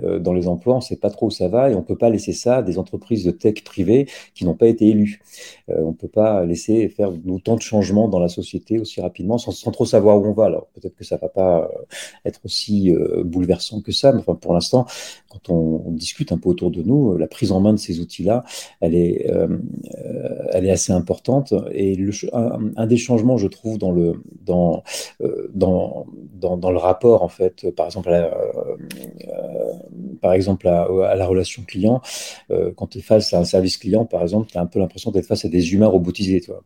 euh, 0.03 0.19
dans 0.19 0.33
les 0.33 0.47
emplois. 0.47 0.75
On 0.75 0.77
ne 0.79 0.83
sait 0.83 0.95
pas 0.95 1.09
trop 1.09 1.27
où 1.27 1.31
ça 1.31 1.47
va 1.47 1.69
et 1.69 1.75
on 1.75 1.79
ne 1.79 1.85
peut 1.85 1.97
pas 1.97 2.09
laisser 2.09 2.33
ça 2.33 2.57
à 2.57 2.61
des 2.61 2.79
entreprises 2.79 3.23
de 3.23 3.31
tech 3.31 3.63
privées 3.63 4.07
qui 4.33 4.45
n'ont 4.45 4.55
pas 4.55 4.67
été 4.67 4.87
élues. 4.87 5.21
Euh, 5.69 5.81
on 5.83 5.89
ne 5.89 5.95
peut 5.95 6.07
pas 6.07 6.45
laisser 6.45 6.89
faire 6.89 7.11
autant 7.27 7.55
de 7.55 7.61
changements 7.61 8.07
dans 8.07 8.19
la 8.19 8.29
société 8.29 8.79
aussi 8.79 9.01
rapidement 9.01 9.37
sans, 9.37 9.71
trop 9.71 9.85
savoir 9.85 10.19
où 10.19 10.25
on 10.25 10.33
va. 10.33 10.45
Alors 10.45 10.67
peut-être 10.73 10.95
que 10.95 11.03
ça 11.03 11.15
ne 11.15 11.21
va 11.21 11.29
pas 11.29 11.63
euh, 11.63 11.85
être 12.25 12.41
aussi 12.45 12.93
bouleversant 13.23 13.81
que 13.81 13.91
ça, 13.91 14.11
mais 14.11 14.19
enfin, 14.19 14.35
pour 14.35 14.53
l'instant, 14.53 14.85
quand 15.29 15.49
on, 15.49 15.91
discute 15.95 16.31
un 16.31 16.37
peu 16.37 16.49
autour 16.49 16.71
de 16.71 16.81
nous, 16.81 17.17
la 17.17 17.27
prise 17.27 17.51
en 17.51 17.61
main 17.61 17.71
de 17.71 17.79
ces 17.79 17.99
outils-là, 17.99 18.43
elle 18.81 18.95
est, 18.95 19.29
elle 20.51 20.65
est 20.65 20.71
assez 20.71 20.91
importante. 20.91 21.53
Et 21.71 21.97
un, 22.33 22.71
un, 22.75 22.87
des 22.87 22.97
changements, 22.97 23.37
je 23.37 23.47
trouve, 23.47 23.77
dans 23.77 23.91
le 23.91 24.21
dans 24.43 24.83
dans, 25.55 26.05
le 26.71 26.77
rapport, 26.77 27.23
en 27.23 27.29
fait, 27.29 27.69
par 27.71 27.87
exemple, 27.87 28.09
à 28.09 28.21
la, 28.21 28.27
euh, 30.89 31.15
la 31.15 31.25
relation 31.25 31.63
client, 31.63 32.01
euh, 32.51 32.71
quand 32.75 32.87
tu 32.87 32.99
es 32.99 33.01
face 33.01 33.33
à 33.33 33.39
un 33.39 33.45
service 33.45 33.77
client, 33.77 34.05
par 34.05 34.21
exemple, 34.21 34.49
tu 34.51 34.57
as 34.57 34.61
un 34.61 34.65
peu 34.65 34.79
l'impression 34.79 35.11
d'être 35.11 35.25
face 35.25 35.45
à 35.45 35.49
des 35.49 35.73
humains 35.73 35.87
robotisés. 35.87 36.41
Tu 36.41 36.51
vois. 36.51 36.61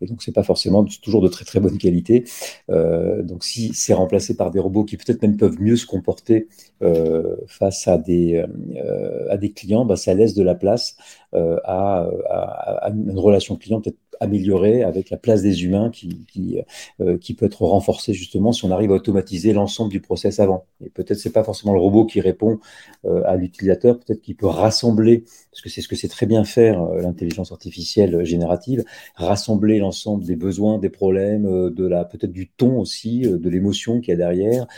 Et 0.00 0.06
donc, 0.06 0.22
c'est 0.22 0.32
pas 0.32 0.42
forcément 0.42 0.84
toujours 0.84 1.22
de 1.22 1.28
très 1.28 1.44
très 1.44 1.60
bonne 1.60 1.78
qualité. 1.78 2.24
Euh, 2.70 3.22
donc, 3.22 3.44
si 3.44 3.72
c'est 3.74 3.94
remplacé 3.94 4.36
par 4.36 4.50
des 4.50 4.60
robots 4.60 4.84
qui 4.84 4.96
peut-être 4.96 5.22
même 5.22 5.36
peuvent 5.36 5.60
mieux 5.60 5.76
se 5.76 5.86
comporter 5.86 6.48
euh, 6.82 7.36
face 7.46 7.88
à 7.88 7.98
des, 7.98 8.44
euh, 8.76 9.48
clients, 9.54 9.84
bah, 9.84 9.96
ça 9.96 10.14
laisse 10.14 10.34
de 10.34 10.42
la 10.42 10.54
place 10.54 10.96
euh, 11.34 11.58
à, 11.64 12.06
à, 12.30 12.90
une 12.90 13.18
relation 13.18 13.56
client 13.56 13.80
peut-être 13.80 13.98
améliorée 14.20 14.82
avec 14.82 15.10
la 15.10 15.16
place 15.16 15.42
des 15.42 15.64
humains 15.64 15.90
qui, 15.90 16.24
qui, 16.26 16.60
euh, 17.00 17.18
qui 17.18 17.34
peut 17.34 17.46
être 17.46 17.62
renforcée 17.62 18.12
justement 18.12 18.52
si 18.52 18.64
on 18.64 18.70
arrive 18.70 18.90
à 18.92 18.94
automatiser 18.94 19.52
l'ensemble 19.52 19.90
du 19.90 20.00
process 20.00 20.40
avant. 20.40 20.64
Et 20.84 20.90
peut-être 20.90 21.18
c'est 21.18 21.32
pas 21.32 21.44
forcément 21.44 21.72
le 21.72 21.80
robot 21.80 22.06
qui 22.06 22.20
répond 22.20 22.58
euh, 23.04 23.22
à 23.26 23.36
l'utilisateur, 23.36 23.98
peut-être 23.98 24.20
qu'il 24.20 24.36
peut 24.36 24.46
rassembler, 24.46 25.24
parce 25.58 25.64
que 25.64 25.70
c'est 25.70 25.82
ce 25.82 25.88
que 25.88 25.96
c'est 25.96 26.08
très 26.08 26.26
bien 26.26 26.44
faire 26.44 26.80
l'intelligence 26.84 27.50
artificielle 27.50 28.24
générative, 28.24 28.84
rassembler 29.16 29.80
l'ensemble 29.80 30.24
des 30.24 30.36
besoins, 30.36 30.78
des 30.78 30.88
problèmes, 30.88 31.70
de 31.70 31.84
la 31.84 32.04
peut-être 32.04 32.30
du 32.30 32.48
ton 32.48 32.78
aussi, 32.78 33.22
de 33.22 33.50
l'émotion 33.50 34.00
qu'il 34.00 34.12
y 34.12 34.14
a 34.14 34.16
derrière, 34.16 34.68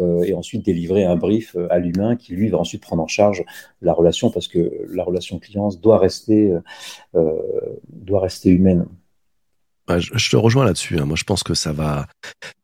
euh, 0.00 0.22
et 0.22 0.32
ensuite 0.32 0.64
délivrer 0.64 1.04
un 1.04 1.16
brief 1.16 1.56
euh, 1.56 1.66
à 1.70 1.78
l'humain 1.78 2.16
qui 2.16 2.32
lui 2.32 2.48
va 2.48 2.56
ensuite 2.56 2.80
prendre 2.80 3.02
en 3.02 3.06
charge 3.06 3.44
la 3.82 3.92
relation 3.92 4.30
parce 4.30 4.48
que 4.48 4.86
la 4.88 5.04
relation 5.04 5.38
client 5.38 5.68
doit 5.82 5.98
rester 5.98 6.56
euh, 7.14 7.32
doit 7.88 8.20
rester 8.20 8.48
humaine. 8.48 8.86
je, 9.88 10.30
te 10.30 10.36
rejoins 10.36 10.64
là-dessus. 10.64 10.98
Hein. 10.98 11.04
Moi, 11.04 11.16
je 11.16 11.24
pense 11.24 11.42
que 11.42 11.52
ça 11.52 11.74
va 11.74 12.06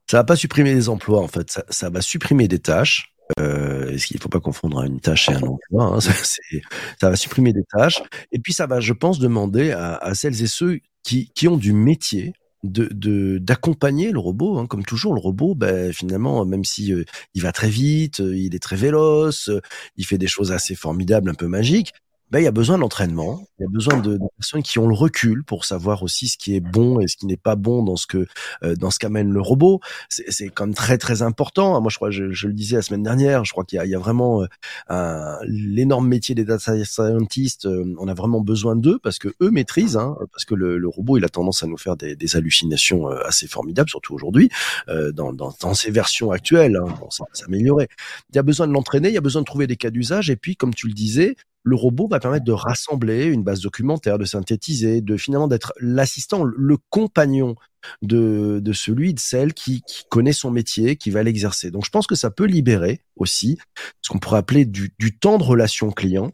ça 0.08 0.16
va 0.16 0.24
pas 0.24 0.36
supprimer 0.36 0.72
des 0.72 0.88
emplois 0.88 1.20
en 1.20 1.28
fait. 1.28 1.60
Ça 1.68 1.90
va 1.90 2.00
supprimer 2.00 2.48
des 2.48 2.58
tâches 2.58 3.15
Euh, 3.40 3.96
il 4.10 4.16
ne 4.16 4.20
faut 4.20 4.28
pas 4.28 4.40
confondre 4.40 4.82
une 4.82 5.00
tâche 5.00 5.28
et 5.28 5.32
un 5.32 5.42
emploi. 5.42 5.84
Hein, 5.84 6.00
ça, 6.00 6.12
ça, 6.12 7.10
va 7.10 7.16
supprimer 7.16 7.52
des 7.52 7.64
tâches. 7.64 8.02
Et 8.32 8.38
puis 8.38 8.52
ça 8.52 8.66
va, 8.66 8.80
je 8.80 8.92
pense, 8.92 9.18
demander 9.18 9.72
à, 9.72 9.96
à 9.96 10.14
celles 10.14 10.42
et 10.42 10.46
ceux 10.46 10.80
qui, 11.02 11.30
qui 11.34 11.48
ont 11.48 11.56
du 11.56 11.72
métier 11.72 12.34
de 12.66 13.38
d'accompagner 13.38 14.10
le 14.10 14.18
robot. 14.18 14.58
Hein. 14.58 14.66
Comme 14.66 14.84
toujours, 14.84 15.14
le 15.14 15.20
robot, 15.20 15.54
ben, 15.54 15.92
finalement, 15.92 16.44
même 16.44 16.64
si 16.64 16.92
euh, 16.92 17.04
il 17.34 17.42
va 17.42 17.52
très 17.52 17.68
vite, 17.68 18.20
euh, 18.20 18.36
il 18.36 18.54
est 18.54 18.62
très 18.62 18.76
véloce, 18.76 19.48
euh, 19.48 19.60
il 19.96 20.04
fait 20.04 20.18
des 20.18 20.26
choses 20.26 20.52
assez 20.52 20.74
formidables, 20.74 21.30
un 21.30 21.34
peu 21.34 21.46
magiques, 21.46 21.92
ben, 22.30 22.40
il 22.40 22.44
y 22.44 22.48
a 22.48 22.52
besoin 22.52 22.78
d'entraînement, 22.78 23.46
il 23.58 23.62
y 23.62 23.66
a 23.66 23.70
besoin 23.70 23.98
de, 23.98 24.18
personnes 24.38 24.62
qui 24.62 24.78
ont 24.78 24.88
le 24.88 24.94
recul 24.94 25.44
pour 25.44 25.64
savoir 25.64 26.02
aussi 26.02 26.28
ce 26.28 26.36
qui 26.36 26.56
est 26.56 26.60
bon 26.60 27.00
et 27.00 27.08
ce 27.08 27.16
qui 27.16 27.26
n'est 27.26 27.36
pas 27.36 27.56
bon 27.56 27.82
dans 27.82 27.96
ce 27.96 28.06
que 28.06 28.26
euh, 28.62 28.74
dans 28.76 28.90
ce 28.90 28.98
qu'amène 28.98 29.32
le 29.32 29.40
robot. 29.40 29.80
C'est 30.08 30.48
quand 30.48 30.66
même 30.66 30.74
très 30.74 30.98
très 30.98 31.22
important. 31.22 31.80
Moi, 31.80 31.90
je 31.90 31.96
crois, 31.96 32.10
je, 32.10 32.32
je 32.32 32.48
le 32.48 32.52
disais 32.52 32.76
la 32.76 32.82
semaine 32.82 33.02
dernière, 33.02 33.44
je 33.44 33.52
crois 33.52 33.64
qu'il 33.64 33.80
y, 33.82 33.88
y, 33.88 33.94
a 33.94 33.98
vraiment 33.98 34.44
euh, 34.90 35.36
l'énorme 35.46 36.08
métier 36.08 36.34
des 36.34 36.44
data 36.44 36.84
scientists. 36.84 37.66
Euh, 37.66 37.94
on 37.98 38.08
a 38.08 38.14
vraiment 38.14 38.40
besoin 38.40 38.76
d'eux 38.76 38.98
parce 39.02 39.18
que 39.18 39.28
eux 39.40 39.50
maîtrisent, 39.50 39.96
hein, 39.96 40.16
parce 40.32 40.44
que 40.44 40.54
le, 40.54 40.78
le, 40.78 40.88
robot, 40.88 41.18
il 41.18 41.24
a 41.24 41.28
tendance 41.28 41.62
à 41.62 41.66
nous 41.66 41.76
faire 41.76 41.96
des, 41.96 42.16
des 42.16 42.36
hallucinations 42.36 43.10
euh, 43.10 43.20
assez 43.24 43.46
formidables, 43.46 43.88
surtout 43.88 44.14
aujourd'hui, 44.14 44.50
euh, 44.88 45.12
dans, 45.12 45.32
dans, 45.32 45.54
dans, 45.60 45.74
ses 45.74 45.90
versions 45.90 46.30
actuelles. 46.30 46.76
Hein, 46.76 46.94
bon, 47.00 47.10
ça 47.10 47.24
s'améliorer. 47.32 47.88
Il 48.30 48.36
y 48.36 48.38
a 48.38 48.42
besoin 48.42 48.66
de 48.66 48.72
l'entraîner, 48.72 49.08
il 49.08 49.14
y 49.14 49.18
a 49.18 49.22
besoin 49.22 49.42
de 49.42 49.46
trouver 49.46 49.66
des 49.66 49.76
cas 49.76 49.90
d'usage, 49.90 50.30
et 50.30 50.36
puis, 50.36 50.56
comme 50.56 50.74
tu 50.74 50.88
le 50.88 50.94
disais, 50.94 51.36
le 51.66 51.74
robot 51.74 52.06
va 52.06 52.20
permettre 52.20 52.44
de 52.44 52.52
rassembler 52.52 53.24
une 53.24 53.42
base 53.42 53.60
documentaire, 53.60 54.18
de 54.18 54.24
synthétiser, 54.24 55.00
de 55.00 55.16
finalement 55.16 55.48
d'être 55.48 55.72
l'assistant, 55.80 56.44
le 56.44 56.76
compagnon 56.90 57.56
de, 58.02 58.62
celui, 58.72 59.14
de 59.14 59.18
celle 59.18 59.52
qui, 59.52 59.82
connaît 60.08 60.32
son 60.32 60.52
métier, 60.52 60.94
qui 60.94 61.10
va 61.10 61.24
l'exercer. 61.24 61.72
Donc 61.72 61.84
je 61.84 61.90
pense 61.90 62.06
que 62.06 62.14
ça 62.14 62.30
peut 62.30 62.44
libérer 62.44 63.02
aussi 63.16 63.58
ce 64.00 64.10
qu'on 64.10 64.20
pourrait 64.20 64.38
appeler 64.38 64.64
du, 64.64 64.92
temps 65.18 65.38
de 65.38 65.42
relation 65.42 65.90
client. 65.90 66.30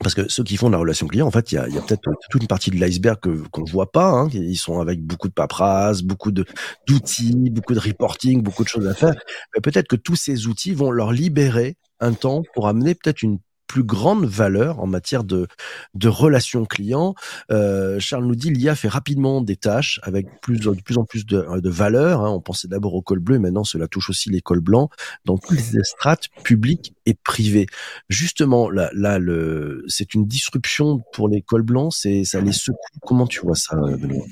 Parce 0.00 0.14
que 0.14 0.28
ceux 0.28 0.44
qui 0.44 0.58
font 0.58 0.66
de 0.66 0.72
la 0.72 0.78
relation 0.78 1.08
client, 1.08 1.26
en 1.26 1.30
fait, 1.30 1.50
il 1.50 1.54
y 1.54 1.58
a, 1.58 1.66
y 1.66 1.78
a 1.78 1.80
peut-être 1.80 2.02
toute 2.30 2.42
une 2.42 2.46
partie 2.46 2.70
de 2.70 2.76
l'iceberg 2.76 3.18
que 3.20 3.48
qu'on 3.48 3.64
voit 3.64 3.90
pas. 3.90 4.10
Hein. 4.10 4.28
Ils 4.32 4.58
sont 4.58 4.80
avec 4.80 5.02
beaucoup 5.02 5.28
de 5.28 5.32
paperasse, 5.32 6.02
beaucoup 6.02 6.30
d'outils, 6.30 7.50
beaucoup 7.50 7.74
de 7.74 7.80
reporting, 7.80 8.42
beaucoup 8.42 8.64
de 8.64 8.68
choses 8.68 8.86
à 8.86 8.94
faire. 8.94 9.14
Mais 9.54 9.62
peut-être 9.62 9.88
que 9.88 9.96
tous 9.96 10.14
ces 10.14 10.46
outils 10.46 10.74
vont 10.74 10.90
leur 10.90 11.10
libérer 11.10 11.78
un 12.00 12.12
temps 12.12 12.42
pour 12.54 12.68
amener 12.68 12.94
peut-être 12.94 13.22
une 13.22 13.38
plus 13.68 13.84
grande 13.84 14.24
valeur 14.24 14.80
en 14.80 14.88
matière 14.88 15.22
de, 15.22 15.46
de 15.94 16.08
relations 16.08 16.64
clients. 16.64 17.14
Euh, 17.52 18.00
Charles 18.00 18.24
nous 18.24 18.34
dit 18.34 18.50
l'IA 18.50 18.74
fait 18.74 18.88
rapidement 18.88 19.40
des 19.40 19.56
tâches 19.56 20.00
avec 20.02 20.40
plus, 20.40 20.58
de 20.58 20.70
plus 20.70 20.98
en 20.98 21.04
plus 21.04 21.24
de, 21.24 21.60
de 21.60 21.70
valeur. 21.70 22.22
Hein. 22.22 22.30
On 22.30 22.40
pensait 22.40 22.66
d'abord 22.66 22.94
au 22.94 23.02
col 23.02 23.20
bleu, 23.20 23.38
maintenant 23.38 23.64
cela 23.64 23.86
touche 23.86 24.10
aussi 24.10 24.30
les 24.30 24.40
cols 24.40 24.60
blancs 24.60 24.90
dans 25.24 25.38
toutes 25.38 25.70
les 25.72 25.84
strates 25.84 26.28
publiques 26.42 26.94
et 27.06 27.14
privées. 27.14 27.66
Justement, 28.08 28.70
là, 28.70 28.90
là 28.94 29.18
le, 29.18 29.84
c'est 29.86 30.14
une 30.14 30.26
disruption 30.26 31.02
pour 31.12 31.28
les 31.28 31.42
cols 31.42 31.62
blancs, 31.62 31.92
c'est 31.94 32.24
ça 32.24 32.40
les 32.40 32.52
secoue. 32.52 32.76
Comment 33.02 33.26
tu 33.26 33.40
vois 33.40 33.54
ça, 33.54 33.76
Benoît? 33.76 34.24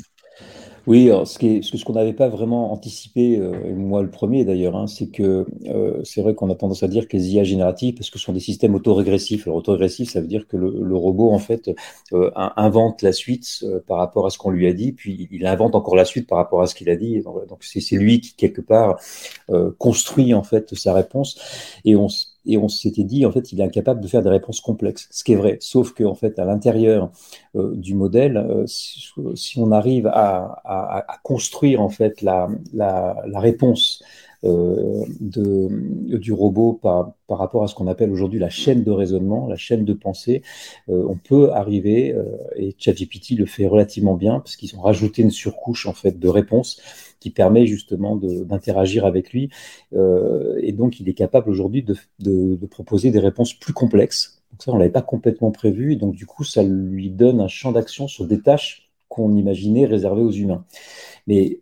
Oui, 0.87 1.11
ce 1.25 1.39
qui 1.39 1.63
ce 1.65 1.85
qu'on 1.85 1.95
n'avait 1.95 2.13
pas 2.13 2.29
vraiment 2.29 2.73
anticipé, 2.73 3.39
euh, 3.39 3.75
moi 3.75 4.03
le 4.03 4.11
premier 4.11 4.45
d'ailleurs, 4.45 4.77
hein, 4.77 4.87
c'est 4.87 5.09
que 5.09 5.45
euh, 5.67 6.01
c'est 6.05 6.23
vrai 6.23 6.35
qu'on 6.37 6.49
a 6.49 6.55
tendance 6.55 6.85
à 6.85 6.89
dire 6.89 7.09
que 7.09 7.17
les 7.17 7.35
IA 7.35 7.43
génératives, 7.43 7.95
parce 7.95 8.09
que 8.09 8.19
ce 8.21 8.25
sont 8.25 8.33
des 8.33 8.41
systèmes 8.41 8.75
autorégressifs. 8.77 9.47
Alors 9.49 9.59
autorégressif, 9.59 10.11
ça 10.11 10.21
veut 10.21 10.29
dire 10.29 10.47
que 10.47 10.57
le, 10.57 10.71
le 10.81 10.97
robot 10.97 11.33
en 11.33 11.41
fait 11.41 11.71
euh, 12.13 12.31
invente 12.57 13.03
la 13.03 13.13
suite 13.13 13.65
euh, 13.65 13.81
par 13.85 13.99
rapport 13.99 14.27
à 14.27 14.31
ce 14.31 14.39
qu'on 14.39 14.51
lui 14.51 14.69
a 14.69 14.73
dit, 14.73 14.93
puis 14.93 15.29
il 15.33 15.47
invente 15.47 15.75
encore 15.75 15.97
la 15.97 16.05
suite 16.05 16.29
par 16.29 16.39
rapport 16.39 16.63
à 16.63 16.67
ce 16.69 16.75
qu'il 16.77 16.89
a 16.89 16.97
dit. 16.97 17.21
Donc 17.23 17.65
c'est 17.65 17.97
lui 17.97 18.21
qui 18.21 18.35
quelque 18.35 18.61
part 18.61 19.01
euh, 19.51 19.73
construit 19.79 20.35
en 20.35 20.45
fait 20.45 20.75
sa 20.75 20.95
réponse, 20.95 21.39
et 21.85 21.97
on 21.97 22.09
et 22.47 22.57
on 22.59 22.69
s'était 22.69 23.05
dit 23.05 23.27
en 23.27 23.33
fait 23.33 23.53
il 23.53 23.61
est 23.61 23.65
incapable 23.65 24.01
de 24.01 24.09
faire 24.09 24.23
des 24.23 24.31
réponses 24.31 24.61
complexes, 24.61 25.09
ce 25.11 25.25
qui 25.25 25.33
est 25.33 25.37
vrai. 25.37 25.59
Sauf 25.61 25.93
que 25.93 26.05
en 26.05 26.15
fait 26.15 26.39
à 26.39 26.45
l'intérieur 26.45 27.11
euh, 27.55 27.75
du 27.75 27.95
modèle, 27.95 28.37
euh, 28.37 28.65
si, 28.67 29.59
on 29.59 29.73
arrive 29.73 30.07
à, 30.07 31.07
construire 31.23 31.81
en 31.81 31.89
fait 31.89 32.23
la, 32.23 32.49
réponse 33.35 34.03
de, 34.43 36.17
du 36.19 36.33
robot 36.33 36.75
par, 36.75 37.13
par 37.27 37.39
rapport 37.39 37.65
à 37.65 37.69
ce 37.69 37.75
qu'on 37.75 37.87
appelle 37.87 38.11
aujourd'hui 38.11 38.39
la 38.39 38.49
chaîne 38.49 38.83
de 38.83 38.91
raisonnement, 38.91 39.47
la 39.49 39.57
chaîne 39.57 39.85
de 39.85 39.93
pensée, 39.93 40.43
euh, 40.89 41.05
on 41.09 41.17
peut 41.17 41.53
arriver, 41.53 42.13
euh, 42.15 42.25
et 42.57 42.75
ChatGPT 42.79 43.31
le 43.37 43.47
fait 43.47 43.67
relativement 43.67 44.15
bien, 44.15 44.39
parce 44.41 44.57
qu'ils 44.57 44.77
ont 44.77 44.81
rajouté 44.81 45.23
une 45.23 45.31
surcouche 45.31 45.87
en 45.87 45.93
fait 45.93 46.19
de 46.19 46.29
réponses 46.29 46.81
qui 47.21 47.31
permet 47.31 47.67
justement 47.67 48.17
d'interagir 48.17 49.07
avec 49.07 49.33
lui. 49.33 49.51
Euh, 49.95 50.59
et 50.63 50.73
donc, 50.73 51.01
il 51.01 51.09
est 51.09 51.15
capable 51.15 51.51
aujourd'hui 51.51 51.83
de, 51.83 51.97
de, 52.21 52.57
de, 52.57 52.67
proposer 52.67 53.11
des 53.11 53.19
réponses 53.19 53.55
plus 53.55 53.73
complexes. 53.73 54.43
Donc 54.53 54.63
ça, 54.63 54.73
on 54.73 54.77
l'avait 54.77 54.91
pas 54.91 55.03
complètement 55.03 55.51
prévu. 55.51 55.95
Et 55.95 55.97
donc, 55.97 56.15
du 56.15 56.27
coup, 56.27 56.45
ça 56.45 56.63
lui 56.63 57.11
donne 57.11 57.41
un 57.41 57.49
champ 57.49 57.73
d'action 57.73 58.07
sur 58.07 58.27
des 58.27 58.41
tâches 58.41 58.91
qu'on 59.09 59.35
imaginait 59.35 59.87
réservées 59.87 60.23
aux 60.23 60.31
humains. 60.31 60.65
Mais 61.27 61.61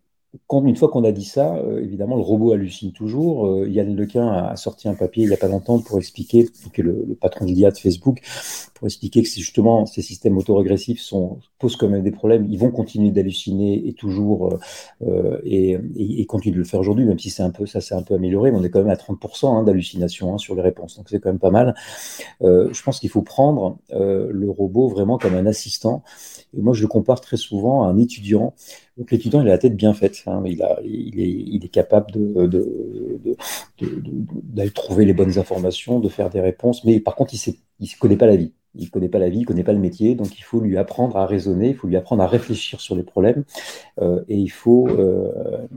une 0.66 0.76
fois 0.76 0.88
qu'on 0.88 1.04
a 1.04 1.12
dit 1.12 1.24
ça, 1.24 1.56
euh, 1.56 1.82
évidemment, 1.82 2.16
le 2.16 2.22
robot 2.22 2.52
hallucine 2.52 2.92
toujours. 2.92 3.46
Euh, 3.46 3.68
Yann 3.68 3.94
Lequin 3.94 4.28
a, 4.28 4.56
sorti 4.56 4.88
un 4.88 4.94
papier 4.94 5.24
il 5.24 5.28
n'y 5.28 5.34
a 5.34 5.38
pas 5.38 5.48
longtemps 5.48 5.78
pour 5.80 5.98
expliquer, 5.98 6.48
que 6.72 6.82
le, 6.82 7.04
le 7.06 7.14
patron 7.14 7.44
de 7.44 7.50
l'IA 7.50 7.70
de 7.70 7.78
Facebook, 7.78 8.20
pour 8.74 8.86
expliquer 8.86 9.22
que 9.22 9.28
justement 9.28 9.86
ces 9.86 10.02
systèmes 10.02 10.36
autorégressifs 10.36 11.12
posent 11.58 11.76
quand 11.76 11.88
même 11.88 12.02
des 12.02 12.10
problèmes. 12.10 12.46
Ils 12.50 12.58
vont 12.58 12.70
continuer 12.70 13.10
d'halluciner 13.10 13.86
et 13.86 13.92
toujours 13.94 14.58
euh, 15.02 15.38
et, 15.44 15.78
et, 15.96 16.26
continuer 16.26 16.54
de 16.54 16.58
le 16.58 16.64
faire 16.64 16.80
aujourd'hui, 16.80 17.04
même 17.04 17.18
si 17.18 17.30
c'est 17.30 17.42
un 17.42 17.50
peu 17.50 17.66
ça 17.66 17.80
s'est 17.80 17.94
un 17.94 18.02
peu 18.02 18.14
amélioré, 18.14 18.50
on 18.52 18.62
est 18.62 18.70
quand 18.70 18.80
même 18.80 18.90
à 18.90 18.96
30% 18.96 19.46
hein, 19.46 19.62
d'hallucination 19.62 20.34
hein, 20.34 20.38
sur 20.38 20.54
les 20.54 20.62
réponses. 20.62 20.96
Donc 20.96 21.08
c'est 21.08 21.20
quand 21.20 21.30
même 21.30 21.38
pas 21.38 21.50
mal. 21.50 21.74
Je 22.40 22.82
pense 22.82 23.00
qu'il 23.00 23.10
faut 23.10 23.22
prendre 23.22 23.78
le 23.90 24.50
robot 24.50 24.88
vraiment 24.88 25.18
comme 25.18 25.34
un 25.34 25.46
assistant. 25.46 26.02
Et 26.56 26.60
moi, 26.60 26.74
je 26.74 26.82
le 26.82 26.88
compare 26.88 27.20
très 27.20 27.36
souvent 27.36 27.84
à 27.84 27.88
un 27.88 27.98
étudiant. 27.98 28.54
Donc 28.96 29.10
l'étudiant, 29.10 29.40
il 29.40 29.48
a 29.48 29.52
la 29.52 29.58
tête 29.58 29.76
bien 29.76 29.92
faite. 29.92 30.23
Hein, 30.26 30.42
il, 30.44 31.64
est, 31.64 31.68
capable 31.68 32.12
d'aller 33.78 34.70
trouver 34.70 35.04
les 35.04 35.12
bonnes 35.12 35.38
informations, 35.38 36.00
de 36.00 36.08
faire 36.08 36.30
des 36.30 36.40
réponses, 36.40 36.84
mais 36.84 37.00
par 37.00 37.14
contre, 37.14 37.34
il 37.34 37.54
ne 37.80 37.86
connaît 37.98 38.16
pas 38.16 38.26
la 38.26 38.36
vie 38.36 38.52
il 38.76 38.90
connaît 38.90 39.08
pas 39.08 39.18
la 39.18 39.28
vie, 39.28 39.40
il 39.40 39.46
connaît 39.46 39.64
pas 39.64 39.72
le 39.72 39.78
métier, 39.78 40.14
donc 40.14 40.38
il 40.38 40.42
faut 40.42 40.60
lui 40.60 40.76
apprendre 40.76 41.16
à 41.16 41.26
raisonner, 41.26 41.70
il 41.70 41.74
faut 41.74 41.86
lui 41.86 41.96
apprendre 41.96 42.22
à 42.22 42.26
réfléchir 42.26 42.80
sur 42.80 42.96
les 42.96 43.02
problèmes, 43.02 43.44
euh, 44.00 44.22
et 44.28 44.36
il 44.36 44.48
faut 44.48 44.88
euh, 44.88 45.30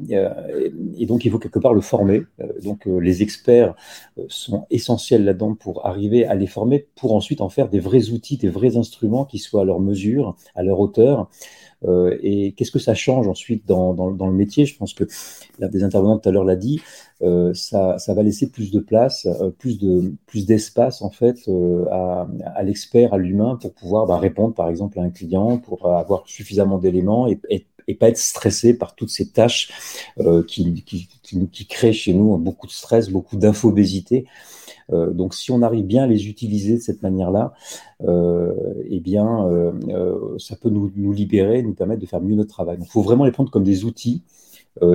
et 0.10 1.06
donc 1.06 1.26
il 1.26 1.32
faut 1.32 1.40
quelque 1.40 1.60
part 1.60 1.74
le 1.74 1.82
former. 1.82 2.24
Euh, 2.42 2.48
donc 2.64 2.88
euh, 2.88 3.00
les 3.00 3.22
experts 3.22 3.76
euh, 4.18 4.24
sont 4.28 4.66
essentiels 4.70 5.26
là-dedans 5.26 5.56
pour 5.56 5.86
arriver 5.86 6.26
à 6.26 6.36
les 6.36 6.48
former, 6.48 6.88
pour 6.96 7.14
ensuite 7.14 7.42
en 7.42 7.50
faire 7.50 7.70
des 7.70 7.80
vrais 7.80 8.10
outils, 8.10 8.38
des 8.38 8.50
vrais 8.50 8.78
instruments 8.78 9.26
qui 9.26 9.38
soient 9.38 9.62
à 9.62 9.66
leur 9.66 9.80
mesure, 9.80 10.36
à 10.56 10.64
leur 10.64 10.80
hauteur. 10.80 11.30
Euh, 11.86 12.18
et 12.22 12.54
qu'est-ce 12.54 12.72
que 12.72 12.80
ça 12.80 12.96
change 12.96 13.28
ensuite 13.28 13.66
dans, 13.68 13.94
le 13.94 14.32
métier? 14.32 14.66
Je 14.66 14.78
pense 14.78 14.94
que 14.94 15.04
l'un 15.60 15.68
des 15.68 15.84
intervenants 15.84 16.18
tout 16.18 16.30
à 16.30 16.32
l'heure 16.32 16.44
l'a 16.44 16.56
dit. 16.56 16.82
Euh, 17.22 17.54
ça, 17.54 17.98
va 18.08 18.24
laisser 18.24 18.50
plus 18.50 18.72
de 18.72 18.80
place, 18.80 19.26
euh, 19.26 19.50
plus 19.50 19.80
de 19.80 20.14
plus 20.26 20.46
d'espace 20.46 21.02
en 21.02 21.10
fait 21.10 21.50
à, 21.92 22.64
l'expert, 22.64 23.14
à 23.14 23.18
l'humain 23.18 23.58
pour 23.62 23.74
pouvoir 23.74 24.06
bah, 24.06 24.18
répondre 24.18 24.54
par 24.54 24.70
exemple 24.70 25.00
à 25.00 25.04
un 25.04 25.10
client, 25.10 25.58
pour 25.58 25.92
avoir 25.92 26.28
suffisamment 26.28 26.78
d'éléments 26.78 27.28
et, 27.28 27.40
pas 28.00 28.10
être 28.10 28.18
stressé 28.18 28.78
par 28.78 28.96
toutes 28.96 29.10
ces 29.10 29.30
tâches 29.30 29.72
qui, 30.48 30.84
créent 31.70 31.94
chez 31.94 32.14
nous 32.14 32.38
beaucoup 32.38 32.68
de 32.68 32.72
stress, 32.72 33.10
beaucoup 33.10 33.38
d'infobésité. 33.38 34.26
Euh, 34.92 35.12
donc, 35.12 35.34
si 35.34 35.52
on 35.52 35.62
arrive 35.62 35.86
bien 35.86 36.04
à 36.04 36.08
les 36.08 36.28
utiliser 36.28 36.78
de 36.78 36.82
cette 36.82 37.02
manière-là, 37.02 37.54
euh, 38.04 38.54
eh 38.90 39.00
bien, 39.00 39.48
euh, 39.48 40.38
ça 40.38 40.56
peut 40.56 40.70
nous, 40.70 40.92
libérer, 41.12 41.62
nous 41.62 41.74
permettre 41.74 42.02
de 42.02 42.06
faire 42.06 42.22
mieux 42.22 42.36
notre 42.36 42.52
travail. 42.52 42.78
Il 42.82 42.88
faut 42.88 43.02
vraiment 43.02 43.26
les 43.26 43.32
prendre 43.32 43.52
comme 43.52 43.64
des 43.64 43.86
outils 43.86 44.24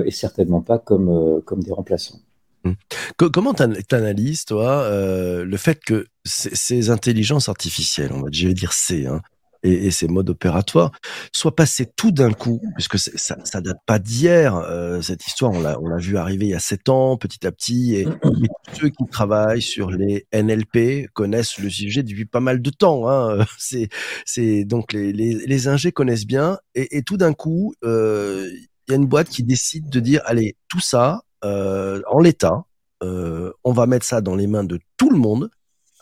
et 0.05 0.11
certainement 0.11 0.61
pas 0.61 0.79
comme, 0.79 1.41
comme 1.45 1.61
des 1.61 1.73
remplaçants. 1.73 2.19
Hum. 2.63 2.75
Comment 3.17 3.53
tu 3.53 3.63
analyses, 3.91 4.45
toi, 4.45 4.87
le 4.89 5.57
fait 5.57 5.83
que 5.83 6.05
ces 6.23 6.89
intelligences 6.89 7.49
artificielles, 7.49 8.11
on 8.13 8.21
va 8.21 8.29
je 8.31 8.47
dire 8.47 8.71
C, 8.71 9.05
hein, 9.05 9.21
et, 9.63 9.87
et, 9.87 9.91
ces 9.91 10.07
modes 10.07 10.29
opératoires 10.29 10.91
soient 11.31 11.55
passés 11.55 11.87
tout 11.95 12.11
d'un 12.11 12.31
coup, 12.33 12.61
puisque 12.75 12.97
ça, 12.97 13.37
ça 13.43 13.61
date 13.61 13.79
pas 13.85 13.99
d'hier, 13.99 14.55
euh, 14.55 15.01
cette 15.01 15.25
histoire, 15.25 15.51
on 15.51 15.61
l'a, 15.61 15.79
on 15.81 15.87
l'a 15.87 15.97
vu 15.97 16.17
arriver 16.17 16.45
il 16.45 16.51
y 16.51 16.55
a 16.55 16.59
sept 16.59 16.89
ans, 16.89 17.17
petit 17.17 17.45
à 17.47 17.51
petit, 17.51 17.95
et, 17.95 18.01
et, 18.01 18.47
ceux 18.73 18.89
qui 18.89 19.05
travaillent 19.11 19.61
sur 19.61 19.89
les 19.91 20.27
NLP 20.33 21.07
connaissent 21.13 21.57
le 21.59 21.69
sujet 21.69 22.03
depuis 22.03 22.25
pas 22.25 22.39
mal 22.39 22.61
de 22.61 22.69
temps. 22.69 23.09
Hein. 23.09 23.45
C'est, 23.57 23.87
c'est 24.25 24.65
donc 24.65 24.91
les, 24.91 25.13
les, 25.13 25.45
les 25.45 25.67
ingés 25.67 25.91
connaissent 25.91 26.25
bien, 26.25 26.57
et, 26.75 26.97
et 26.97 27.03
tout 27.03 27.17
d'un 27.17 27.33
coup, 27.33 27.73
euh, 27.83 28.49
il 28.87 28.91
y 28.91 28.93
a 28.93 28.97
une 28.97 29.07
boîte 29.07 29.29
qui 29.29 29.43
décide 29.43 29.89
de 29.89 29.99
dire, 29.99 30.21
allez, 30.25 30.57
tout 30.67 30.79
ça, 30.79 31.21
euh, 31.45 32.01
en 32.09 32.19
l'état, 32.19 32.65
euh, 33.03 33.51
on 33.63 33.73
va 33.73 33.85
mettre 33.85 34.05
ça 34.05 34.21
dans 34.21 34.35
les 34.35 34.47
mains 34.47 34.63
de 34.63 34.79
tout 34.97 35.09
le 35.09 35.17
monde 35.17 35.49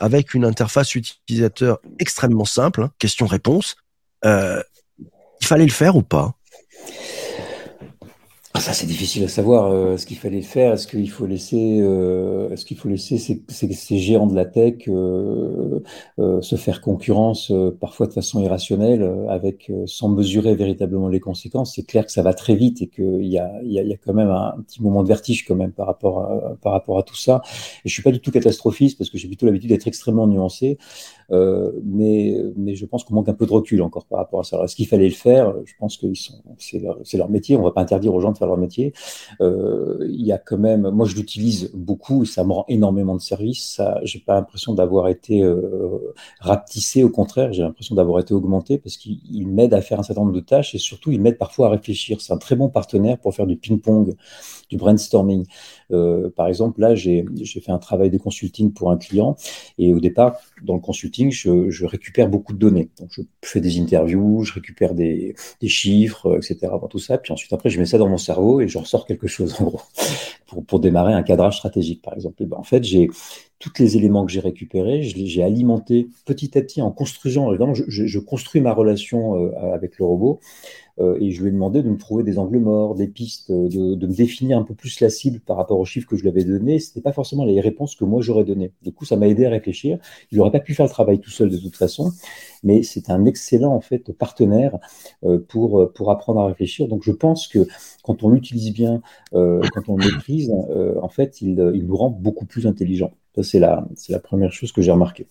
avec 0.02 0.34
une 0.34 0.46
interface 0.46 0.96
utilisateur 0.96 1.80
extrêmement 2.00 2.46
simple, 2.46 2.82
hein, 2.82 2.92
question-réponse. 2.98 3.76
Euh, 4.26 4.62
il 5.00 5.48
fallait 5.48 5.66
le 5.66 5.72
faire 5.72 5.96
ou 5.96 6.02
pas? 6.02 6.34
Ça, 8.62 8.74
c'est 8.74 8.86
difficile 8.86 9.24
à 9.24 9.28
savoir 9.28 9.72
euh, 9.72 9.98
ce 9.98 10.06
qu'il 10.06 10.18
fallait 10.18 10.42
faire. 10.42 10.74
Est-ce 10.74 10.88
qu'il 10.88 11.10
faut 11.10 11.26
laisser, 11.26 11.80
euh, 11.82 12.50
est-ce 12.52 12.64
qu'il 12.64 12.78
faut 12.78 12.88
laisser 12.88 13.18
ces, 13.18 13.44
ces, 13.50 13.72
ces, 13.74 13.98
géants 13.98 14.28
de 14.28 14.36
la 14.36 14.46
tech 14.46 14.88
euh, 14.88 15.80
euh 16.20 16.42
se 16.42 16.56
faire 16.56 16.82
concurrence 16.82 17.52
euh, 17.52 17.76
parfois 17.78 18.08
de 18.08 18.14
façon 18.14 18.40
irrationnelle, 18.42 19.10
avec 19.30 19.72
sans 19.86 20.10
mesurer 20.10 20.56
véritablement 20.56 21.08
les 21.08 21.20
conséquences? 21.20 21.74
C'est 21.76 21.84
clair 21.84 22.06
que 22.06 22.12
ça 22.12 22.22
va 22.22 22.34
très 22.34 22.56
vite 22.56 22.82
et 22.82 22.88
qu'il 22.88 23.26
y 23.26 23.38
a, 23.38 23.52
y, 23.64 23.80
a, 23.80 23.84
y 23.84 23.94
a 23.94 23.98
quand 23.98 24.14
même 24.14 24.30
un, 24.30 24.56
petit 24.66 24.82
moment 24.82 25.04
de 25.04 25.08
vertige 25.08 25.46
quand 25.46 25.56
même 25.56 25.72
par 25.72 25.88
rapport 25.88 26.20
à, 26.20 26.56
par 26.62 26.72
rapport 26.72 27.00
à 27.00 27.04
tout 27.04 27.18
ça. 27.18 27.42
Et 27.84 27.90
je 27.90 27.94
suis 27.94 28.04
pas 28.04 28.12
du 28.12 28.20
tout 28.20 28.32
catastrophiste 28.32 28.98
parce 28.98 29.10
que 29.10 29.18
j'ai 29.18 29.28
plutôt 29.28 29.48
l'habitude 29.48 29.70
d'être 29.70 29.88
extrêmement 29.88 30.28
nuancé. 30.28 30.78
Euh, 31.32 31.72
mais, 31.86 32.36
mais 32.58 32.76
je 32.76 32.86
pense 32.86 33.04
qu'on 33.04 33.16
manque 33.16 33.30
un 33.30 33.34
peu 33.34 33.46
de 33.46 33.52
recul 33.52 33.82
encore 33.82 34.06
par 34.06 34.20
rapport 34.20 34.42
à 34.42 34.44
ça. 34.44 34.62
Est-ce 34.64 34.76
qu'il 34.76 34.88
fallait 34.88 35.08
le 35.08 35.16
faire? 35.16 35.54
Je 35.66 35.74
pense 35.80 35.98
que 35.98 36.08
c'est 36.58 36.80
leur, 36.80 36.98
leur, 37.14 37.30
métier. 37.30 37.56
On 37.56 37.64
va 37.64 37.72
pas 37.72 37.82
interdire 37.82 38.14
aux 38.14 38.20
gens 38.20 38.32
de 38.32 38.38
faire 38.38 38.48
métier. 38.58 38.94
Euh, 39.42 39.98
il 40.10 40.26
y 40.26 40.32
a 40.32 40.38
quand 40.38 40.58
même, 40.58 40.90
moi 40.90 41.06
je 41.06 41.16
l'utilise 41.16 41.72
beaucoup, 41.74 42.26
ça 42.26 42.44
me 42.44 42.54
rend 42.54 42.66
énormément 42.68 43.16
de 43.16 43.22
service. 43.22 43.76
Ça, 43.76 44.00
j'ai 44.04 44.20
pas 44.20 44.36
l'impression 44.36 44.74
d'avoir 44.74 45.08
été 45.08 45.42
euh, 45.44 46.14
rapetissé. 46.40 47.04
Au 47.04 47.10
contraire, 47.10 47.54
j'ai 47.54 47.64
l'impression 47.64 47.96
d'avoir 47.96 48.20
été 48.20 48.34
augmenté 48.34 48.78
parce 48.78 48.98
qu'il 48.98 49.48
m'aide 49.48 49.74
à 49.74 49.82
faire 49.82 50.00
un 50.00 50.04
certain 50.04 50.22
nombre 50.22 50.34
de 50.34 50.40
tâches 50.40 50.76
et 50.76 50.78
surtout 50.78 51.12
il 51.12 51.22
m'aide 51.22 51.38
parfois 51.38 51.68
à 51.68 51.70
réfléchir. 51.72 52.22
C'est 52.22 52.34
un 52.34 52.38
très 52.38 52.56
bon 52.56 52.70
partenaire 52.70 53.18
pour 53.18 53.34
faire 53.34 53.48
du 53.48 53.58
ping-pong, 53.58 54.16
du 54.70 54.78
brainstorming. 54.78 55.46
Euh, 55.92 56.30
par 56.36 56.48
exemple, 56.48 56.82
là, 56.82 56.96
j'ai 56.96 57.26
fait 57.46 57.72
un 57.72 57.78
travail 57.78 58.10
de 58.10 58.18
consulting 58.18 58.72
pour 58.74 58.92
un 58.92 58.98
client 58.98 59.36
et 59.78 59.94
au 59.94 60.00
départ, 60.00 60.38
dans 60.64 60.76
le 60.76 60.80
consulting, 60.80 61.32
je, 61.32 61.70
je 61.70 61.86
récupère 61.86 62.30
beaucoup 62.30 62.54
de 62.54 62.60
données. 62.60 62.90
Donc, 63.00 63.10
je 63.16 63.24
fais 63.44 63.62
des 63.62 63.80
interviews, 63.80 64.44
je 64.44 64.54
récupère 64.54 64.94
des, 64.94 65.36
chiffres, 65.64 66.38
etc. 66.38 66.72
Tout 66.90 67.00
ça. 67.00 67.18
Puis 67.18 67.32
ensuite, 67.32 67.54
après, 67.54 67.70
je 67.70 67.80
mets 67.80 67.86
ça 67.86 67.98
dans 67.98 68.08
mon 68.08 68.18
cerveau 68.18 68.41
et 68.62 68.68
je 68.68 68.78
ressors 68.78 69.06
quelque 69.06 69.28
chose, 69.28 69.56
en 69.60 69.66
gros, 69.66 69.82
pour, 70.48 70.66
pour 70.66 70.80
démarrer 70.80 71.14
un 71.14 71.24
cadrage 71.24 71.58
stratégique, 71.58 72.02
par 72.02 72.14
exemple. 72.14 72.42
Et 72.44 72.46
ben, 72.46 72.58
en 72.58 72.64
fait, 72.64 72.84
j'ai 72.84 73.10
tous 73.62 73.72
les 73.80 73.96
éléments 73.96 74.26
que 74.26 74.32
j'ai 74.32 74.40
récupérés, 74.42 75.04
j'ai 75.04 75.44
alimenté 75.44 76.10
petit 76.26 76.58
à 76.58 76.62
petit 76.62 76.82
en 76.82 76.92
construisant, 76.92 77.50
évidemment, 77.50 77.74
je, 77.74 77.84
je, 77.88 78.20
construis 78.20 78.60
ma 78.60 78.74
relation 78.74 79.36
euh, 79.38 79.74
avec 79.74 80.00
le 80.00 80.06
robot, 80.06 80.40
euh, 81.00 81.18
et 81.20 81.32
je 81.32 81.42
lui 81.42 81.50
ai 81.50 81.52
demandé 81.52 81.82
de 81.84 81.90
me 81.90 81.98
trouver 81.98 82.24
des 82.24 82.38
angles 82.38 82.60
morts, 82.60 82.96
des 82.96 83.08
pistes, 83.08 83.50
euh, 83.50 83.70
de, 83.70 83.96
de 83.96 84.08
me 84.08 84.14
définir 84.14 84.58
un 84.58 84.64
peu 84.64 84.74
plus 84.76 85.00
la 85.00 85.10
cible 85.10 85.40
par 85.40 85.58
rapport 85.58 85.80
aux 85.80 85.86
chiffres 85.86 86.08
que 86.08 86.16
je 86.16 86.22
lui 86.22 86.30
avais 86.30 86.44
donnés. 86.44 86.80
Ce 86.80 86.90
n'était 86.90 87.02
pas 87.02 87.14
forcément 87.14 87.46
les 87.46 87.60
réponses 87.62 87.96
que 87.96 88.04
moi 88.04 88.22
j'aurais 88.22 88.44
données. 88.44 88.72
Du 88.84 88.92
coup, 88.92 89.06
ça 89.06 89.16
m'a 89.16 89.28
aidé 89.28 89.46
à 89.46 89.50
réfléchir. 89.50 90.00
Il 90.32 90.38
n'aurait 90.38 90.52
pas 90.52 90.60
pu 90.60 90.74
faire 90.74 90.86
le 90.86 90.92
travail 90.92 91.20
tout 91.20 91.30
seul 91.30 91.50
de 91.50 91.58
toute 91.58 91.76
façon, 91.76 92.12
mais 92.64 92.84
c'est 92.84 93.10
un 93.10 93.26
excellent 93.26 93.74
en 93.74 93.82
fait 93.82 94.12
partenaire 94.12 94.78
euh, 95.24 95.40
pour 95.40 95.92
pour 95.94 96.12
apprendre 96.12 96.42
à 96.42 96.48
réfléchir. 96.48 96.88
Donc, 96.88 97.04
je 97.04 97.12
pense 97.12 97.48
que 97.48 97.68
quand 98.04 98.24
on 98.24 98.30
l'utilise 98.30 98.74
bien, 98.74 99.02
quand 99.32 99.90
on 99.90 99.98
le 99.98 100.06
maîtrise, 100.06 100.52
en 101.02 101.10
fait, 101.10 101.42
il, 101.42 101.72
il 101.76 101.86
nous 101.86 101.96
rend 101.96 102.10
beaucoup 102.10 102.46
plus 102.46 102.68
intelligents. 102.68 103.12
Ça, 103.36 103.44
c'est 103.44 103.60
la, 103.60 103.88
c'est 103.96 104.12
la 104.12 104.20
première 104.20 104.52
chose 104.52 104.72
que 104.72 104.82
j'ai 104.82 104.92
remarqué. 104.92 105.28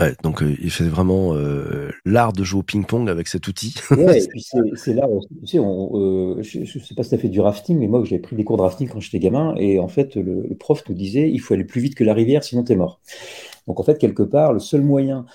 Ouais, 0.00 0.14
donc 0.22 0.44
euh, 0.44 0.54
il 0.60 0.70
fait 0.70 0.84
vraiment 0.84 1.34
euh, 1.34 1.90
l'art 2.04 2.32
de 2.32 2.44
jouer 2.44 2.60
au 2.60 2.62
ping-pong 2.62 3.10
avec 3.10 3.26
cet 3.26 3.48
outil. 3.48 3.74
Ouais, 3.90 4.22
et 4.22 4.28
puis 4.28 4.46
c'est 4.74 4.94
là, 4.94 5.08
tu 5.40 5.46
sais, 5.46 5.58
on, 5.58 5.90
euh, 5.94 6.42
je 6.42 6.60
ne 6.60 6.64
sais 6.64 6.94
pas 6.94 7.02
si 7.02 7.08
tu 7.08 7.14
as 7.16 7.18
fait 7.18 7.28
du 7.28 7.40
rafting, 7.40 7.76
mais 7.78 7.88
moi 7.88 8.04
j'avais 8.04 8.20
pris 8.22 8.36
des 8.36 8.44
cours 8.44 8.56
de 8.58 8.62
rafting 8.62 8.88
quand 8.88 9.00
j'étais 9.00 9.18
gamin, 9.18 9.56
et 9.56 9.80
en 9.80 9.88
fait 9.88 10.14
le, 10.14 10.46
le, 10.48 10.54
prof 10.54 10.84
nous 10.88 10.94
disait 10.94 11.28
il 11.28 11.40
faut 11.40 11.54
aller 11.54 11.64
plus 11.64 11.80
vite 11.80 11.96
que 11.96 12.04
la 12.04 12.14
rivière, 12.14 12.44
sinon 12.44 12.62
tu 12.62 12.72
es 12.72 12.76
mort. 12.76 13.00
Donc 13.66 13.80
en 13.80 13.82
fait, 13.82 13.98
quelque 13.98 14.22
part, 14.22 14.52
le 14.52 14.60
seul 14.60 14.82
moyen 14.82 15.26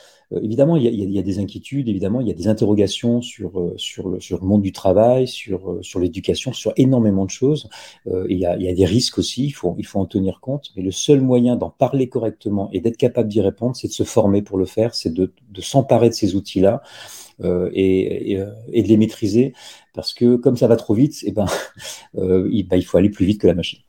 évidemment, 0.41 0.77
il 0.77 0.83
y, 0.83 1.19
a, 1.19 1.21
des 1.21 1.39
inquiétudes, 1.39 1.87
évidemment, 1.89 2.21
il 2.21 2.27
y 2.27 2.31
a 2.31 2.33
des 2.33 2.47
interrogations 2.47 3.21
sur, 3.21 3.59
euh, 3.59 3.75
le, 3.97 4.37
monde 4.45 4.61
du 4.61 4.71
travail, 4.71 5.27
sur, 5.27 5.71
euh, 5.71 5.79
sur 5.81 5.99
l'éducation, 5.99 6.53
sur 6.53 6.73
énormément 6.77 7.25
de 7.25 7.29
choses. 7.29 7.69
Euh, 8.07 8.25
il, 8.29 8.39
y 8.39 8.45
a, 8.45 8.55
des 8.55 8.85
risques 8.85 9.17
aussi, 9.17 9.45
il 9.45 9.51
faut, 9.51 9.75
en 9.93 10.05
tenir 10.05 10.39
compte. 10.39 10.71
Mais 10.75 10.83
le 10.83 10.91
seul 10.91 11.21
moyen 11.21 11.55
d'en 11.55 11.69
parler 11.69 12.09
correctement 12.09 12.69
et 12.71 12.81
d'être 12.81 12.97
capable 12.97 13.29
d'y 13.29 13.41
répondre, 13.41 13.75
c'est 13.75 13.87
de 13.87 13.93
se 13.93 14.03
former 14.03 14.41
pour 14.41 14.57
le 14.57 14.65
faire, 14.65 14.95
c'est 14.95 15.13
de, 15.13 15.31
s'emparer 15.59 16.09
de 16.09 16.15
ces 16.15 16.35
outils-là. 16.35 16.81
Euh, 17.43 17.71
et, 17.73 18.37
de 18.37 18.87
les 18.87 18.95
maîtriser 18.95 19.53
parce 19.95 20.13
que 20.13 20.35
comme 20.35 20.55
ça 20.55 20.67
va 20.67 20.75
trop 20.75 20.93
vite, 20.93 21.15
eh 21.23 21.31
ben, 21.31 21.45
euh, 22.17 22.47
ben, 22.69 22.77
il 22.77 22.85
faut 22.85 22.97
aller 22.97 23.09
plus 23.09 23.25
vite 23.25 23.41
que 23.41 23.47
la 23.47 23.55
machine. 23.55 23.79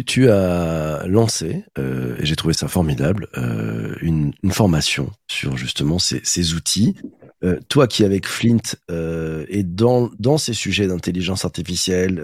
Tu, 0.00 0.30
as 0.30 1.04
lancé, 1.06 1.64
euh, 1.78 2.16
et 2.18 2.24
j'ai 2.24 2.34
trouvé 2.34 2.54
ça 2.54 2.66
formidable, 2.66 3.28
euh, 3.36 3.94
une, 4.00 4.32
formation 4.50 5.10
sur 5.28 5.58
justement 5.58 5.98
ces, 5.98 6.54
outils. 6.54 6.96
Euh, 7.44 7.58
toi 7.68 7.86
qui 7.86 8.02
avec 8.02 8.26
Flint 8.26 8.76
est 8.88 9.64
dans, 9.64 10.10
ces 10.38 10.54
sujets 10.54 10.86
d'intelligence 10.86 11.44
artificielle, 11.44 12.22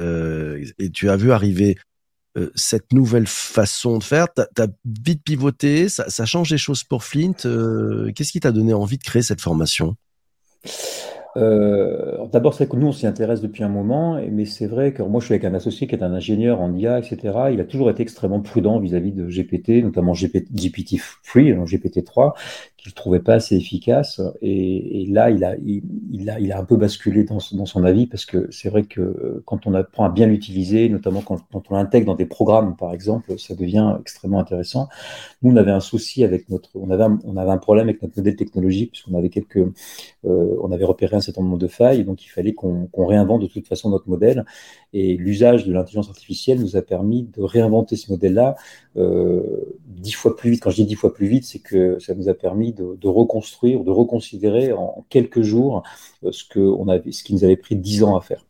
et 0.78 0.90
tu 0.90 1.10
as 1.10 1.16
vu 1.16 1.30
arriver 1.30 1.76
cette 2.54 2.92
nouvelle 2.94 3.26
façon 3.26 3.98
de 3.98 4.04
faire, 4.04 4.28
tu 4.34 4.62
as, 4.62 4.68
vite 5.04 5.22
pivoté, 5.22 5.90
ça, 5.90 6.08
ça, 6.08 6.24
change 6.24 6.50
les 6.50 6.58
choses 6.58 6.84
pour 6.84 7.04
Flint. 7.04 7.32
Qu'est-ce 8.14 8.32
qui 8.32 8.40
t'a 8.40 8.52
donné 8.52 8.72
envie 8.72 8.96
de 8.96 9.04
créer 9.04 9.22
cette 9.22 9.42
formation? 9.42 9.94
Euh, 11.36 12.26
D'abord, 12.32 12.54
c'est 12.54 12.68
que 12.68 12.76
nous, 12.76 12.88
on 12.88 12.92
s'y 12.92 13.06
intéresse 13.06 13.40
depuis 13.40 13.62
un 13.62 13.68
moment, 13.68 14.20
mais 14.30 14.44
c'est 14.44 14.66
vrai 14.66 14.92
que 14.92 15.02
moi, 15.02 15.20
je 15.20 15.26
suis 15.26 15.34
avec 15.34 15.44
un 15.44 15.54
associé 15.54 15.86
qui 15.86 15.94
est 15.94 16.02
un 16.02 16.12
ingénieur 16.12 16.60
en 16.60 16.74
IA, 16.74 16.98
etc. 16.98 17.50
Il 17.52 17.60
a 17.60 17.64
toujours 17.64 17.90
été 17.90 18.02
extrêmement 18.02 18.40
prudent 18.40 18.78
vis-à-vis 18.80 19.12
-vis 19.12 19.14
de 19.14 19.28
GPT, 19.28 19.82
notamment 19.82 20.14
GPT, 20.14 20.46
GPT-3, 20.54 21.64
GPT-3, 21.64 22.34
qu'il 22.78 22.94
trouvait 22.94 23.20
pas 23.20 23.34
assez 23.34 23.56
efficace. 23.56 24.22
Et, 24.40 25.06
là, 25.10 25.30
il 25.30 25.44
a, 25.44 25.56
il, 25.56 26.30
a, 26.30 26.38
il 26.38 26.52
a 26.52 26.58
un 26.58 26.64
peu 26.64 26.76
basculé 26.76 27.24
dans, 27.24 27.38
dans 27.52 27.66
son 27.66 27.84
avis 27.84 28.06
parce 28.06 28.24
que 28.24 28.46
c'est 28.50 28.68
vrai 28.70 28.84
que 28.84 29.42
quand 29.44 29.66
on 29.66 29.74
apprend 29.74 30.04
à 30.04 30.08
bien 30.08 30.26
l'utiliser, 30.26 30.88
notamment 30.88 31.20
quand, 31.20 31.40
on 31.52 31.74
l'intègre 31.74 32.06
dans 32.06 32.14
des 32.14 32.24
programmes, 32.24 32.76
par 32.76 32.94
exemple, 32.94 33.36
ça 33.38 33.54
devient 33.56 33.96
extrêmement 34.00 34.38
intéressant. 34.38 34.88
Nous, 35.42 35.52
on 35.52 35.56
avait 35.56 35.72
un 35.72 35.80
souci 35.80 36.22
avec 36.22 36.48
notre, 36.48 36.70
on 36.76 36.90
avait 36.90 37.02
un, 37.02 37.18
on 37.24 37.36
avait 37.36 37.50
un 37.50 37.58
problème 37.58 37.88
avec 37.88 38.00
notre 38.00 38.16
modèle 38.16 38.36
technologique 38.36 38.92
puisqu'on 38.92 39.18
avait 39.18 39.30
quelques, 39.30 39.58
euh, 39.58 40.56
on 40.62 40.70
avait 40.70 40.84
repéré 40.84 41.16
un 41.16 41.20
certain 41.20 41.42
nombre 41.42 41.58
de 41.58 41.68
failles, 41.68 42.04
donc 42.04 42.24
il 42.24 42.28
fallait 42.28 42.54
qu'on 42.54 42.86
qu 42.86 43.02
réinvente 43.02 43.42
de 43.42 43.48
toute 43.48 43.66
façon 43.66 43.90
notre 43.90 44.08
modèle. 44.08 44.44
Et 44.92 45.16
l'usage 45.16 45.66
de 45.66 45.72
l'intelligence 45.72 46.08
artificielle 46.08 46.60
nous 46.60 46.76
a 46.76 46.82
permis 46.82 47.24
de 47.24 47.42
réinventer 47.42 47.96
ce 47.96 48.10
modèle-là 48.12 48.54
euh, 48.96 49.76
dix 49.86 50.12
fois 50.12 50.36
plus 50.36 50.50
vite. 50.50 50.62
Quand 50.62 50.70
je 50.70 50.76
dis 50.76 50.86
dix 50.86 50.94
fois 50.94 51.12
plus 51.12 51.26
vite, 51.26 51.44
c'est 51.44 51.58
que 51.58 51.98
ça 51.98 52.14
nous 52.14 52.28
a 52.28 52.34
permis 52.34 52.67
de, 52.72 53.08
reconstruire, 53.08 53.84
de 53.84 53.90
reconsidérer 53.90 54.72
en 54.72 55.04
quelques 55.08 55.42
jours 55.42 55.82
euh, 56.24 56.32
ce, 56.32 56.44
que 56.44 56.60
on 56.60 56.86
ce 56.86 57.22
qui 57.22 57.34
nous 57.34 57.44
avait 57.44 57.56
pris 57.56 57.76
dix 57.76 58.02
ans 58.02 58.16
à 58.16 58.20
faire. 58.20 58.44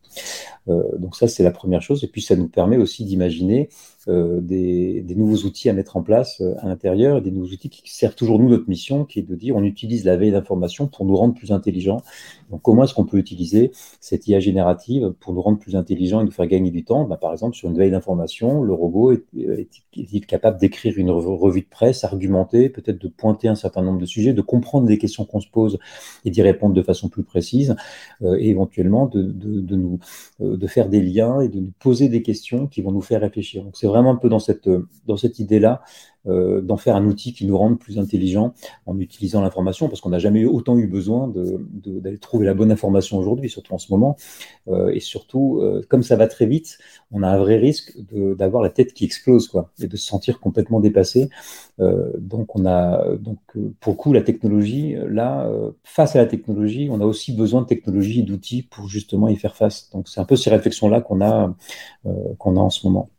Euh, 0.67 0.97
donc 0.97 1.15
ça, 1.15 1.27
c'est 1.27 1.43
la 1.43 1.51
première 1.51 1.81
chose. 1.81 2.03
Et 2.03 2.07
puis, 2.07 2.21
ça 2.21 2.35
nous 2.35 2.47
permet 2.47 2.77
aussi 2.77 3.05
d'imaginer 3.05 3.69
euh, 4.07 4.39
des, 4.41 5.03
nouveaux 5.15 5.45
outils 5.45 5.69
à 5.69 5.73
mettre 5.73 5.97
en 5.97 6.01
place 6.01 6.41
euh, 6.41 6.55
à 6.59 6.67
l'intérieur, 6.67 7.17
et 7.17 7.21
des 7.21 7.31
nouveaux 7.31 7.51
outils 7.51 7.69
qui 7.69 7.81
servent 7.93 8.15
toujours 8.15 8.39
nous 8.39 8.49
notre 8.49 8.69
mission, 8.69 9.05
qui 9.05 9.19
est 9.19 9.23
de 9.23 9.35
dire 9.35 9.55
on 9.55 9.63
utilise 9.63 10.05
la 10.05 10.15
veille 10.17 10.31
d'information 10.31 10.87
pour 10.87 11.05
nous 11.05 11.15
rendre 11.15 11.33
plus 11.33 11.51
intelligents. 11.51 12.01
Donc 12.49 12.61
comment 12.61 12.85
est-ce 12.85 12.93
qu'on 12.93 13.05
peut 13.05 13.17
utiliser 13.17 13.71
cette 13.99 14.27
IA 14.27 14.39
générative 14.39 15.13
pour 15.19 15.33
nous 15.33 15.41
rendre 15.41 15.59
plus 15.59 15.75
intelligents 15.75 16.21
et 16.21 16.23
nous 16.23 16.31
faire 16.31 16.47
gagner 16.47 16.71
du 16.71 16.83
temps? 16.85 17.03
Ben, 17.03 17.17
Par 17.17 17.33
exemple, 17.33 17.55
sur 17.55 17.69
une 17.69 17.77
veille 17.77 17.91
d'information, 17.91 18.63
le 18.63 18.73
robot 18.73 19.11
est, 19.11 19.25
est, 19.37 19.69
est 19.97 20.25
capable 20.25 20.59
d'écrire 20.59 20.97
une 20.97 21.11
revue 21.11 21.61
de 21.61 21.69
presse, 21.69 22.03
argumenter, 22.03 22.69
peut-être 22.69 22.99
de 22.99 23.07
pointer 23.09 23.49
un 23.49 23.55
certain 23.55 23.81
nombre 23.81 23.99
de 23.99 24.05
sujets, 24.05 24.33
de 24.33 24.41
comprendre 24.41 24.87
des 24.87 24.97
questions 24.97 25.25
qu'on 25.25 25.41
se 25.41 25.49
pose 25.49 25.77
et 26.23 26.31
d'y 26.31 26.41
répondre 26.41 26.73
de 26.73 26.81
façon 26.81 27.09
plus 27.09 27.23
précise, 27.23 27.75
et 28.23 28.49
éventuellement 28.49 29.07
de 29.07 29.75
nous 29.75 29.98
euh, 30.41 30.57
de 30.57 30.67
faire 30.67 30.89
des 30.89 31.01
liens 31.01 31.41
et 31.41 31.49
de 31.49 31.59
nous 31.59 31.71
poser 31.79 32.09
des 32.09 32.21
questions 32.21 32.67
qui 32.67 32.81
vont 32.81 32.91
nous 32.91 33.01
faire 33.01 33.21
réfléchir. 33.21 33.63
Donc 33.63 33.77
c'est 33.77 33.87
vraiment 33.87 34.11
un 34.11 34.15
peu 34.15 34.29
dans 34.29 34.39
cette, 34.39 34.69
dans 35.05 35.17
cette 35.17 35.39
idée-là 35.39 35.81
euh, 36.27 36.59
d'en 36.59 36.75
faire 36.75 36.97
un 36.97 37.05
outil 37.05 37.33
qui 37.33 37.45
nous 37.45 37.57
rende 37.57 37.79
plus 37.79 37.97
intelligents 37.97 38.53
en 38.85 38.99
utilisant 38.99 39.41
l'information, 39.41 39.87
parce 39.87 40.01
qu'on 40.01 40.09
n'a 40.09 40.19
jamais 40.19 40.43
autant 40.43 40.77
eu 40.77 40.85
besoin 40.85 41.31
d'aller 41.73 42.17
trouver 42.17 42.45
la 42.45 42.53
bonne 42.53 42.71
information 42.71 43.17
aujourd'hui, 43.17 43.49
surtout 43.49 43.73
en 43.73 43.77
ce 43.77 43.91
moment. 43.91 44.17
Euh, 44.67 44.89
et 44.89 44.99
surtout, 44.99 45.59
euh, 45.61 45.81
comme 45.87 46.03
ça 46.03 46.17
va 46.17 46.27
très 46.27 46.45
vite, 46.45 46.77
on 47.11 47.23
a 47.23 47.29
un 47.29 47.37
vrai 47.37 47.55
risque 47.57 47.97
d'avoir 48.11 48.61
la 48.61 48.69
tête 48.69 48.93
qui 48.93 49.05
explose, 49.05 49.47
quoi, 49.47 49.71
et 49.79 49.87
de 49.87 49.95
se 49.95 50.05
sentir 50.05 50.39
complètement 50.39 50.79
dépassé. 50.79 51.29
Donc, 51.77 52.55
on 52.55 52.65
a, 52.65 53.15
donc, 53.15 53.39
pour 53.79 53.93
le 53.93 53.97
coup, 53.97 54.11
la 54.11 54.21
technologie, 54.21 54.95
là, 55.07 55.49
face 55.83 56.15
à 56.15 56.19
la 56.19 56.25
technologie, 56.25 56.89
on 56.91 56.99
a 56.99 57.05
aussi 57.05 57.33
besoin 57.33 57.61
de 57.61 57.67
technologie 57.67 58.19
et 58.19 58.23
d'outils 58.23 58.63
pour 58.63 58.87
justement 58.87 59.29
y 59.29 59.35
faire 59.37 59.55
face. 59.55 59.89
Donc, 59.91 60.09
c'est 60.09 60.19
un 60.19 60.25
peu 60.25 60.35
ces 60.35 60.49
réflexions-là 60.49 61.01
qu'on 61.01 61.21
a, 61.21 61.55
qu'on 62.37 62.57
a 62.57 62.59
en 62.59 62.69
ce 62.69 62.85
moment. 62.85 63.09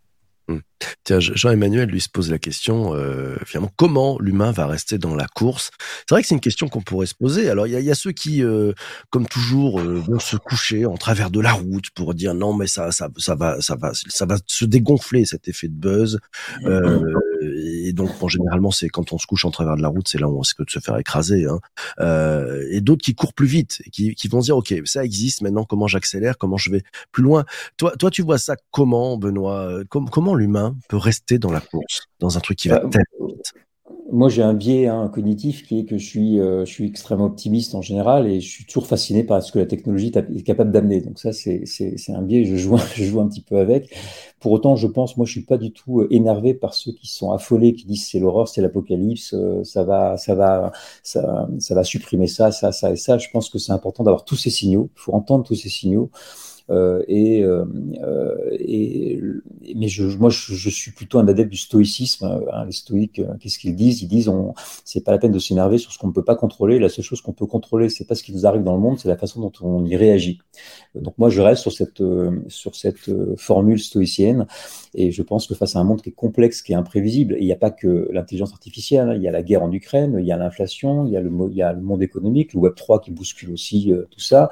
Tiens, 1.05 1.21
Jean-Emmanuel 1.21 1.88
lui 1.88 2.01
se 2.01 2.09
pose 2.09 2.31
la 2.31 2.38
question, 2.38 2.95
euh, 2.95 3.37
finalement, 3.45 3.71
comment 3.77 4.19
l'humain 4.21 4.53
va 4.53 4.66
rester 4.66 4.99
dans 4.99 5.14
la 5.14 5.27
course? 5.27 5.71
C'est 6.01 6.14
vrai 6.14 6.23
que 6.23 6.29
c'est 6.29 6.35
une 6.35 6.40
question 6.40 6.69
qu'on 6.69 6.83
pourrait 6.83 7.07
se 7.07 7.14
poser. 7.14 7.51
Alors, 7.51 7.66
il 7.66 7.73
y 7.73 7.90
a, 7.90 7.95
ceux 7.95 8.12
qui, 8.12 8.43
euh, 8.43 8.73
comme 9.11 9.27
toujours, 9.27 9.81
euh, 9.81 9.95
vont 9.95 10.19
se 10.19 10.37
coucher 10.37 10.87
en 10.87 10.97
travers 10.97 11.31
de 11.31 11.40
la 11.40 11.53
route 11.53 11.90
pour 11.95 12.14
dire 12.14 12.35
non, 12.35 12.55
mais 12.55 12.66
ça, 12.66 12.93
ça, 12.93 13.09
ça 13.16 13.35
va, 13.35 13.61
ça 13.61 13.77
va, 13.77 13.93
ça 13.95 14.27
va 14.27 14.37
se 14.47 14.64
dégonfler 14.64 15.25
cet 15.25 15.49
effet 15.49 15.69
de 15.69 15.75
buzz. 15.75 16.19
Euh, 16.64 17.01
et 17.43 17.93
donc, 17.93 18.11
bon, 18.19 18.29
généralement, 18.29 18.71
c'est 18.71 18.88
quand 18.88 19.12
on 19.12 19.19
se 19.19 19.27
couche 19.27 19.45
en 19.45 19.51
travers 19.51 19.77
de 19.77 19.83
la 19.83 19.88
route, 19.88 20.09
c'est 20.09 20.19
là 20.19 20.29
où 20.29 20.37
on 20.37 20.40
risque 20.40 20.64
de 20.64 20.71
se 20.71 20.79
faire 20.79 20.97
écraser. 20.99 21.47
Hein. 21.47 21.59
Euh, 22.01 22.66
et 22.71 22.81
d'autres 22.81 23.03
qui 23.03 23.14
courent 23.14 23.35
plus 23.35 23.47
vite, 23.47 23.83
qui, 23.93 24.14
qui 24.14 24.29
vont 24.29 24.40
se 24.40 24.47
dire, 24.47 24.57
ok, 24.57 24.75
ça 24.85 25.05
existe. 25.05 25.43
Maintenant, 25.43 25.64
comment 25.64 25.87
j'accélère 25.87 26.38
Comment 26.38 26.57
je 26.57 26.71
vais 26.71 26.83
plus 27.12 27.23
loin? 27.23 27.45
Toi, 27.77 27.93
toi, 27.99 28.11
tu 28.11 28.23
vois 28.23 28.38
ça 28.38 28.57
comment, 28.71 29.16
Benoît? 29.16 29.81
Comment 29.88 30.35
l'humain 30.35 30.69
peut 30.88 30.96
rester 30.96 31.38
dans 31.38 31.52
la 31.52 31.61
course, 31.61 32.02
dans 32.18 32.37
un 32.37 32.40
truc 32.40 32.59
qui 32.59 32.68
va 32.68 32.80
bah, 32.80 32.88
tellement 32.90 33.26
vite 33.28 33.52
moi, 34.12 34.28
j'ai 34.28 34.42
un 34.42 34.54
biais 34.54 34.87
hein, 34.88 35.09
cognitif 35.12 35.66
qui 35.66 35.80
est 35.80 35.85
que 35.85 35.96
je 35.98 36.04
suis, 36.04 36.40
euh, 36.40 36.64
je 36.64 36.70
suis 36.70 36.87
extrêmement 36.87 37.26
optimiste 37.26 37.74
en 37.74 37.83
général 37.83 38.26
et 38.26 38.40
je 38.40 38.48
suis 38.48 38.64
toujours 38.64 38.87
fasciné 38.87 39.24
par 39.24 39.42
ce 39.42 39.52
que 39.52 39.59
la 39.59 39.66
technologie 39.66 40.12
est 40.14 40.42
capable 40.42 40.72
d'amener. 40.72 41.00
Donc 41.00 41.18
ça, 41.18 41.33
c'est 41.33 41.64
un 42.09 42.22
biais, 42.22 42.44
je 42.44 42.56
joue, 42.56 42.76
je 42.94 43.04
joue 43.04 43.20
un 43.20 43.28
petit 43.28 43.42
peu 43.42 43.59
avec. 43.59 43.94
Pour 44.40 44.52
autant, 44.52 44.76
je 44.76 44.87
pense, 44.87 45.16
moi, 45.16 45.26
je 45.26 45.33
suis 45.33 45.44
pas 45.44 45.59
du 45.59 45.72
tout 45.72 46.00
euh, 46.00 46.09
énervé 46.11 46.54
par 46.54 46.74
ceux 46.74 46.92
qui 46.92 47.06
sont 47.06 47.33
affolés, 47.33 47.74
qui 47.74 47.87
disent 47.87 48.09
c'est 48.09 48.18
l'horreur, 48.18 48.48
c'est 48.48 48.62
l'apocalypse, 48.62 49.35
euh, 49.35 49.62
ça 49.64 49.85
va, 49.85 50.16
ça 50.16 50.35
va, 50.35 50.72
ça, 51.02 51.48
ça 51.59 51.74
va 51.74 51.85
supprimer 51.85 52.26
ça, 52.26 52.50
ça, 52.50 52.72
ça 52.72 52.90
et 52.92 52.96
ça. 52.96 53.18
Je 53.18 53.28
pense 53.33 53.48
que 53.48 53.59
c'est 53.59 53.72
important 53.72 54.04
d'avoir 54.04 54.24
tous 54.24 54.37
ces 54.37 54.50
signaux. 54.50 54.90
Il 54.96 55.00
faut 55.00 55.14
entendre 55.14 55.44
tous 55.44 55.54
ces 55.54 55.68
signaux. 55.68 56.11
Euh, 56.70 57.02
et, 57.09 57.42
euh, 57.42 57.64
et, 58.52 59.20
mais 59.74 59.88
moi, 60.18 60.30
je, 60.30 60.70
suis 60.70 60.92
plutôt 60.92 61.18
un 61.18 61.26
adepte 61.26 61.50
du 61.50 61.56
stoïcisme. 61.56 62.26
Hein, 62.52 62.64
les 62.64 62.72
stoïques, 62.72 63.18
euh, 63.18 63.35
qu'est-ce 63.40 63.59
qu'ils 63.59 63.74
disent? 63.74 64.02
Ils 64.02 64.09
disent, 64.09 64.28
on, 64.28 64.54
c'est 64.85 65.04
pas 65.04 65.12
la 65.12 65.18
peine 65.18 65.33
de 65.33 65.38
s'énerver 65.38 65.78
sur 65.78 65.92
ce 65.92 65.98
qu'on 65.98 66.09
ne 66.09 66.12
peut 66.12 66.24
pas 66.24 66.37
contrôler. 66.37 66.78
La 66.78 66.88
seule 66.88 67.04
chose 67.04 67.20
qu'on 67.20 67.33
peut 67.33 67.46
contrôler, 67.46 67.88
c'est 67.88 68.04
pas 68.04 68.14
ce 68.14 68.22
qui 68.22 68.33
nous 68.33 68.46
arrive 68.46 68.62
dans 68.62 68.74
le 68.74 68.80
monde, 68.80 68.98
c'est 68.98 69.09
la 69.09 69.16
façon 69.16 69.40
dont 69.40 69.52
on 69.62 69.85
y 69.85 69.96
réagit. 69.96 70.38
Donc 70.94 71.18
moi, 71.18 71.28
je 71.28 71.40
reste 71.40 71.62
sur 71.62 71.72
cette 71.72 72.02
sur 72.48 72.74
cette 72.74 73.11
formule 73.37 73.80
stoïcienne, 73.80 74.46
et 74.94 75.11
je 75.11 75.22
pense 75.22 75.46
que 75.46 75.54
face 75.54 75.76
à 75.76 75.80
un 75.80 75.85
monde 75.85 76.02
qui 76.02 76.11
est 76.11 76.12
complexe, 76.12 76.62
qui 76.62 76.72
est 76.72 76.76
imprévisible, 76.76 77.37
il 77.38 77.44
n'y 77.44 77.52
a 77.52 77.56
pas 77.56 77.70
que 77.70 78.09
l'intelligence 78.12 78.52
artificielle. 78.52 79.11
Hein, 79.11 79.14
il 79.14 79.22
y 79.22 79.28
a 79.28 79.30
la 79.30 79.42
guerre 79.42 79.62
en 79.62 79.72
Ukraine, 79.72 80.16
il 80.18 80.26
y 80.26 80.33
a 80.33 80.37
l'inflation, 80.37 81.06
il 81.06 81.12
y 81.12 81.16
a 81.16 81.72
le 81.72 81.80
monde 81.80 82.02
économique, 82.02 82.54
le 82.54 82.61
Web 82.61 82.74
3 82.74 83.00
qui 83.00 83.11
bouscule 83.11 83.52
aussi 83.52 83.92
tout 84.11 84.20
ça. 84.20 84.50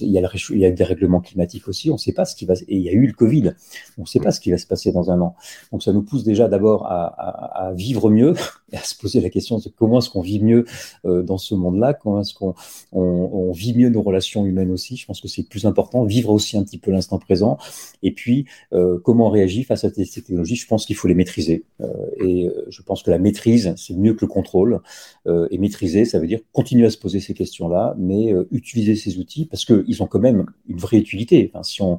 Il 0.00 0.10
y 0.10 0.18
a 0.18 0.20
le, 0.20 0.28
il 0.50 0.58
y 0.58 0.64
a 0.64 0.70
des 0.70 0.84
règlements 0.84 1.20
aussi. 1.68 1.90
On 1.90 1.94
ne 1.94 1.98
sait 1.98 2.12
pas 2.12 2.24
ce 2.24 2.34
qui 2.34 2.44
va. 2.44 2.54
Et 2.68 2.76
il 2.76 2.82
y 2.82 2.88
a 2.88 2.92
eu 2.92 3.06
le 3.06 3.12
Covid. 3.12 3.52
On 3.98 4.02
ne 4.02 4.06
sait 4.06 4.20
pas 4.20 4.32
ce 4.32 4.40
qui 4.40 4.50
va 4.50 4.58
se 4.58 4.66
passer 4.66 4.92
dans 4.92 5.10
un 5.10 5.20
an. 5.20 5.34
Donc 5.72 5.82
ça 5.82 5.92
nous 5.92 6.02
pousse 6.02 6.24
déjà 6.24 6.48
d'abord 6.48 6.86
à, 6.86 7.72
vivre 7.74 8.10
mieux 8.10 8.34
et 8.72 8.76
à 8.76 8.82
se 8.82 8.94
poser 8.94 9.20
la 9.20 9.30
question 9.30 9.58
de 9.58 9.68
comment 9.68 9.98
est-ce 9.98 10.10
qu'on 10.10 10.20
vit 10.20 10.40
mieux 10.40 10.64
euh, 11.04 11.22
dans 11.22 11.38
ce 11.38 11.54
monde-là, 11.54 11.94
comment 11.94 12.20
est-ce 12.20 12.34
qu'on 12.34 12.54
on, 12.92 13.52
vit 13.52 13.74
mieux 13.74 13.88
nos 13.88 14.02
relations 14.02 14.46
humaines 14.46 14.70
aussi. 14.70 14.96
Je 14.96 15.06
pense 15.06 15.20
que 15.20 15.28
c'est 15.28 15.42
plus 15.42 15.66
important. 15.66 16.04
Vivre 16.04 16.30
aussi 16.30 16.56
un 16.56 16.62
petit 16.62 16.78
peu 16.78 16.90
l'instant 16.90 17.18
présent. 17.18 17.58
Et 18.02 18.12
puis 18.12 18.46
euh, 18.72 18.98
comment 19.02 19.26
on 19.26 19.30
réagit 19.30 19.64
face 19.64 19.84
à 19.84 19.90
ces 19.90 20.06
technologies. 20.06 20.56
Je 20.56 20.66
pense 20.66 20.86
qu'il 20.86 20.96
faut 20.96 21.08
les 21.08 21.14
maîtriser. 21.14 21.64
Euh, 21.80 21.86
et 22.24 22.48
je 22.68 22.82
pense 22.82 23.02
que 23.02 23.10
la 23.10 23.18
maîtrise, 23.18 23.74
c'est 23.76 23.94
mieux 23.94 24.14
que 24.14 24.24
le 24.24 24.28
contrôle. 24.28 24.80
et 25.26 25.58
maîtriser, 25.58 26.04
ça 26.04 26.18
veut 26.18 26.26
dire 26.26 26.40
continuer 26.52 26.86
à 26.86 26.90
se 26.90 26.98
poser 26.98 27.20
ces 27.20 27.34
questions-là, 27.34 27.94
mais 27.98 28.34
utiliser 28.50 28.96
ces 28.96 29.18
outils 29.18 29.46
parce 29.46 29.64
qu'ils 29.64 30.02
ont 30.02 30.06
quand 30.06 30.18
même 30.18 30.46
une 30.68 30.78
vraie 30.78 30.98
utilité. 30.98 31.29
Si 31.62 31.82
on, 31.82 31.98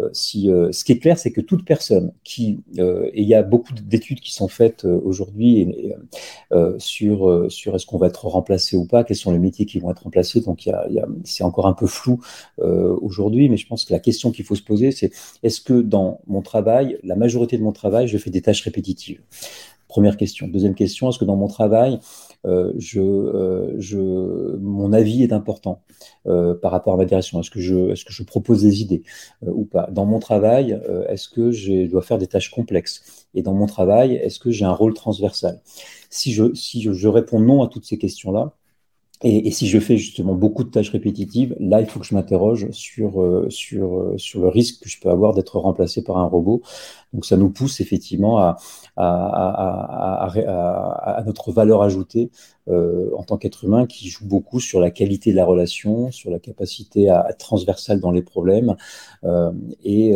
euh, 0.00 0.08
si, 0.12 0.50
euh, 0.50 0.70
ce 0.72 0.84
qui 0.84 0.92
est 0.92 0.98
clair, 0.98 1.18
c'est 1.18 1.32
que 1.32 1.40
toute 1.40 1.64
personne 1.64 2.12
qui, 2.24 2.60
euh, 2.78 3.10
et 3.12 3.22
il 3.22 3.28
y 3.28 3.34
a 3.34 3.42
beaucoup 3.42 3.72
d'études 3.74 4.20
qui 4.20 4.32
sont 4.32 4.48
faites 4.48 4.84
aujourd'hui 4.84 5.74
sur, 6.78 7.46
sur 7.50 7.74
est-ce 7.74 7.86
qu'on 7.86 7.98
va 7.98 8.06
être 8.06 8.26
remplacé 8.26 8.76
ou 8.76 8.86
pas, 8.86 9.04
quels 9.04 9.16
sont 9.16 9.32
les 9.32 9.38
métiers 9.38 9.66
qui 9.66 9.78
vont 9.80 9.90
être 9.90 10.04
remplacés. 10.04 10.40
Donc, 10.40 10.66
y 10.66 10.70
a, 10.70 10.88
c'est 11.24 11.44
encore 11.44 11.66
un 11.66 11.72
peu 11.72 11.86
flou 11.86 12.20
aujourd'hui, 12.58 13.48
mais 13.48 13.56
je 13.56 13.66
pense 13.66 13.84
que 13.84 13.92
la 13.92 13.98
question 13.98 14.30
qu'il 14.30 14.44
faut 14.44 14.54
se 14.54 14.62
poser, 14.62 14.90
c'est 14.90 15.12
est-ce 15.42 15.60
que 15.60 15.80
dans 15.80 16.20
mon 16.26 16.42
travail, 16.42 16.98
la 17.02 17.16
majorité 17.16 17.58
de 17.58 17.62
mon 17.62 17.72
travail, 17.72 18.08
je 18.08 18.18
fais 18.18 18.30
des 18.30 18.42
tâches 18.42 18.62
répétitives? 18.62 19.20
Première 19.88 20.16
question. 20.16 20.48
Deuxième 20.48 20.74
question, 20.74 21.08
est-ce 21.08 21.18
que 21.18 21.24
dans 21.24 21.36
mon 21.36 21.48
travail, 21.48 21.98
je, 22.44 23.00
euh, 23.00 23.74
je, 23.78 23.98
mon 24.58 24.92
avis 24.92 25.22
est 25.22 25.32
important 25.32 25.82
euh, 26.26 26.54
par 26.54 26.72
rapport 26.72 26.94
à 26.94 26.96
ma 26.96 27.04
direction. 27.04 27.40
Est-ce 27.40 27.50
que 27.50 27.60
je, 27.60 27.90
est-ce 27.90 28.04
que 28.04 28.12
je 28.12 28.22
propose 28.22 28.62
des 28.62 28.82
idées 28.82 29.02
ou 29.42 29.64
pas? 29.64 29.88
Dans 29.90 30.06
mon 30.06 30.18
travail, 30.18 30.80
est-ce 31.08 31.28
que 31.28 31.50
je 31.50 31.86
dois 31.86 32.02
faire 32.02 32.18
des 32.18 32.26
tâches 32.26 32.50
complexes? 32.50 33.26
Et 33.34 33.42
dans 33.42 33.54
mon 33.54 33.66
travail, 33.66 34.14
est-ce 34.14 34.38
que 34.38 34.50
j'ai 34.50 34.64
un 34.64 34.72
rôle 34.72 34.94
transversal? 34.94 35.60
Si 36.10 36.32
je, 36.32 36.54
si 36.54 36.82
je 36.82 37.08
réponds 37.08 37.40
non 37.40 37.62
à 37.62 37.68
toutes 37.68 37.84
ces 37.84 37.98
questions-là, 37.98 38.54
et, 39.22 39.48
et, 39.48 39.50
si 39.50 39.66
je 39.66 39.80
fais 39.80 39.96
justement 39.96 40.34
beaucoup 40.34 40.62
de 40.62 40.70
tâches 40.70 40.90
répétitives, 40.90 41.56
là, 41.58 41.80
il 41.80 41.88
faut 41.88 41.98
que 41.98 42.06
je 42.06 42.14
m'interroge 42.14 42.70
sur, 42.70 43.20
euh, 43.20 43.50
sur, 43.50 43.98
euh, 43.98 44.14
sur 44.16 44.40
le 44.42 44.48
risque 44.48 44.84
que 44.84 44.88
je 44.88 45.00
peux 45.00 45.10
avoir 45.10 45.34
d'être 45.34 45.58
remplacé 45.58 46.04
par 46.04 46.18
un 46.18 46.26
robot. 46.26 46.62
Donc, 47.12 47.26
ça 47.26 47.36
nous 47.36 47.50
pousse 47.50 47.80
effectivement 47.80 48.38
à, 48.38 48.56
à, 48.96 50.28
à, 50.28 51.18
à 51.18 51.22
notre 51.24 51.50
valeur 51.50 51.82
ajoutée 51.82 52.30
euh, 52.68 53.10
en 53.16 53.24
tant 53.24 53.38
qu'être 53.38 53.64
humain 53.64 53.86
qui 53.86 54.08
joue 54.08 54.24
beaucoup 54.26 54.60
sur 54.60 54.78
la 54.78 54.90
qualité 54.92 55.32
de 55.32 55.36
la 55.36 55.44
relation, 55.44 56.12
sur 56.12 56.30
la 56.30 56.38
capacité 56.38 57.08
à 57.10 57.26
être 57.30 57.38
transversale 57.38 57.98
dans 57.98 58.12
les 58.12 58.22
problèmes 58.22 58.76
euh, 59.24 59.50
et, 59.82 60.12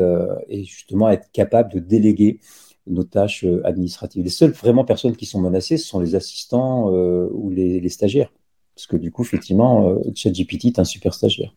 et, 0.49 0.65
justement 0.65 1.11
être 1.11 1.31
capable 1.33 1.73
de 1.73 1.81
déléguer 1.81 2.39
nos 2.87 3.05
tâches 3.05 3.45
administratives. 3.65 4.23
Les 4.23 4.31
seules 4.31 4.53
vraiment 4.53 4.85
personnes 4.85 5.17
qui 5.17 5.27
sont 5.27 5.41
menacées, 5.41 5.77
ce 5.77 5.89
sont 5.89 6.01
les 6.01 6.15
assistants 6.15 6.89
ou 6.89 7.51
les, 7.51 7.81
les 7.81 7.89
stagiaires. 7.89 8.31
Parce 8.75 8.87
que 8.87 8.97
du 8.97 9.11
coup, 9.11 9.23
effectivement, 9.23 9.91
euh, 9.91 9.99
ChatGPT 10.15 10.67
est 10.67 10.79
un 10.79 10.85
super 10.85 11.15
stagiaire. 11.15 11.55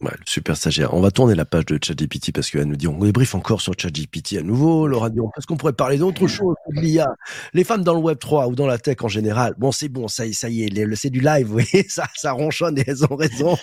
Ouais, 0.00 0.10
le 0.10 0.24
super 0.26 0.56
stagiaire. 0.56 0.92
On 0.92 1.00
va 1.00 1.10
tourner 1.10 1.34
la 1.34 1.44
page 1.44 1.66
de 1.66 1.78
ChatGPT 1.82 2.32
parce 2.32 2.50
qu'elle 2.50 2.64
nous 2.64 2.76
dit 2.76 2.88
on 2.88 2.98
débriefe 2.98 3.34
encore 3.34 3.60
sur 3.60 3.74
ChatGPT 3.78 4.36
à 4.38 4.42
nouveau, 4.42 4.86
Laura 4.86 5.08
Dion. 5.08 5.30
Parce 5.34 5.46
qu'on 5.46 5.56
pourrait 5.56 5.72
parler 5.72 5.98
d'autre 5.98 6.26
chose 6.26 6.56
de 6.68 6.80
l'IA. 6.80 7.14
Les 7.54 7.64
femmes 7.64 7.84
dans 7.84 7.94
le 7.94 8.00
Web 8.00 8.18
3 8.18 8.48
ou 8.48 8.54
dans 8.54 8.66
la 8.66 8.78
tech 8.78 8.96
en 9.02 9.08
général. 9.08 9.54
Bon, 9.56 9.72
c'est 9.72 9.88
bon, 9.88 10.08
ça, 10.08 10.30
ça 10.32 10.48
y 10.50 10.64
est, 10.64 10.94
c'est 10.96 11.10
du 11.10 11.20
live, 11.20 11.46
vous 11.46 11.54
voyez, 11.54 11.88
ça, 11.88 12.06
ça 12.16 12.32
ronchonne 12.32 12.78
et 12.78 12.84
elles 12.86 13.04
ont 13.04 13.16
raison. 13.16 13.56